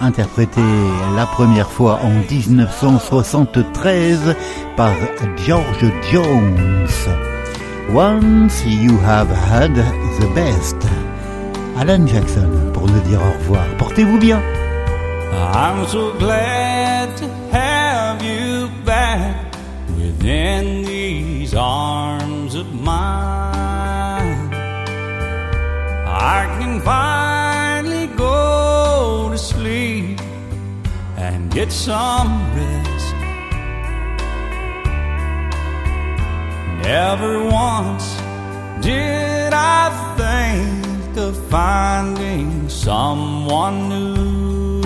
interprété 0.00 0.62
la 1.16 1.26
première 1.26 1.70
fois 1.70 1.98
en 2.02 2.10
1973 2.10 4.34
par 4.76 4.92
George 5.46 5.84
Jones. 6.10 6.88
Once 7.92 8.64
you 8.66 8.96
have 9.04 9.28
had 9.30 9.74
the 9.74 10.26
best. 10.34 10.76
Alan 11.78 12.06
Jackson 12.06 12.48
pour 12.72 12.86
nous 12.86 13.00
dire 13.00 13.20
au 13.20 13.32
revoir. 13.38 13.64
Portez-vous 13.78 14.18
bien. 14.18 14.40
I'm 15.32 15.86
so 15.86 16.12
glad 16.18 17.14
to 17.16 17.26
have 17.52 18.22
you 18.22 18.68
back 18.84 19.34
within 19.96 20.84
these 20.84 21.54
arms 21.54 22.54
of 22.54 22.72
mine. 22.72 24.52
I 26.06 26.46
can 26.58 26.80
finally 26.80 27.49
get 31.60 31.70
some 31.70 32.30
rest. 32.56 33.14
Never 36.88 37.44
once 37.44 38.06
did 38.80 39.52
I 39.52 39.82
think 40.16 41.16
of 41.18 41.36
finding 41.50 42.66
someone 42.70 43.76
new. 43.90 44.80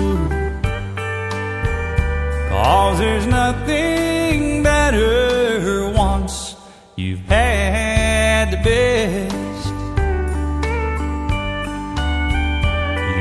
Cause 2.49 2.97
there's 2.99 3.25
nothing 3.25 4.61
better 4.63 5.89
once 5.91 6.55
you've 6.97 7.25
had 7.29 8.51
the 8.51 8.61
best. 8.69 9.65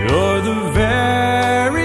You're 0.00 0.40
the 0.50 0.58
very 0.72 1.83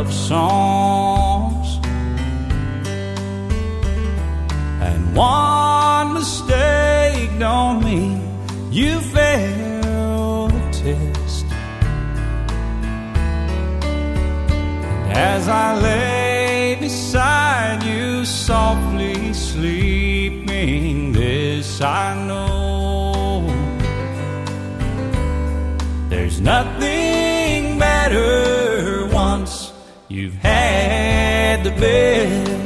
love 0.00 0.12
songs. 0.14 1.68
And 4.88 5.14
one 5.14 6.14
mistake 6.14 7.30
don't 7.38 7.84
mean 7.84 8.18
you 8.70 9.00
failed 9.00 10.52
the 10.52 10.64
test. 10.82 11.46
And 15.04 15.12
as 15.32 15.48
I 15.48 15.78
lay 15.78 16.76
beside 16.80 17.82
you, 17.82 18.24
softly 18.24 19.34
sleeping, 19.34 21.12
this 21.12 21.82
I 21.82 22.06
know. 22.26 23.44
There's 26.08 26.40
nothing 26.40 27.78
better 27.78 28.69
had 30.50 31.64
the 31.64 31.70
best. 31.70 32.59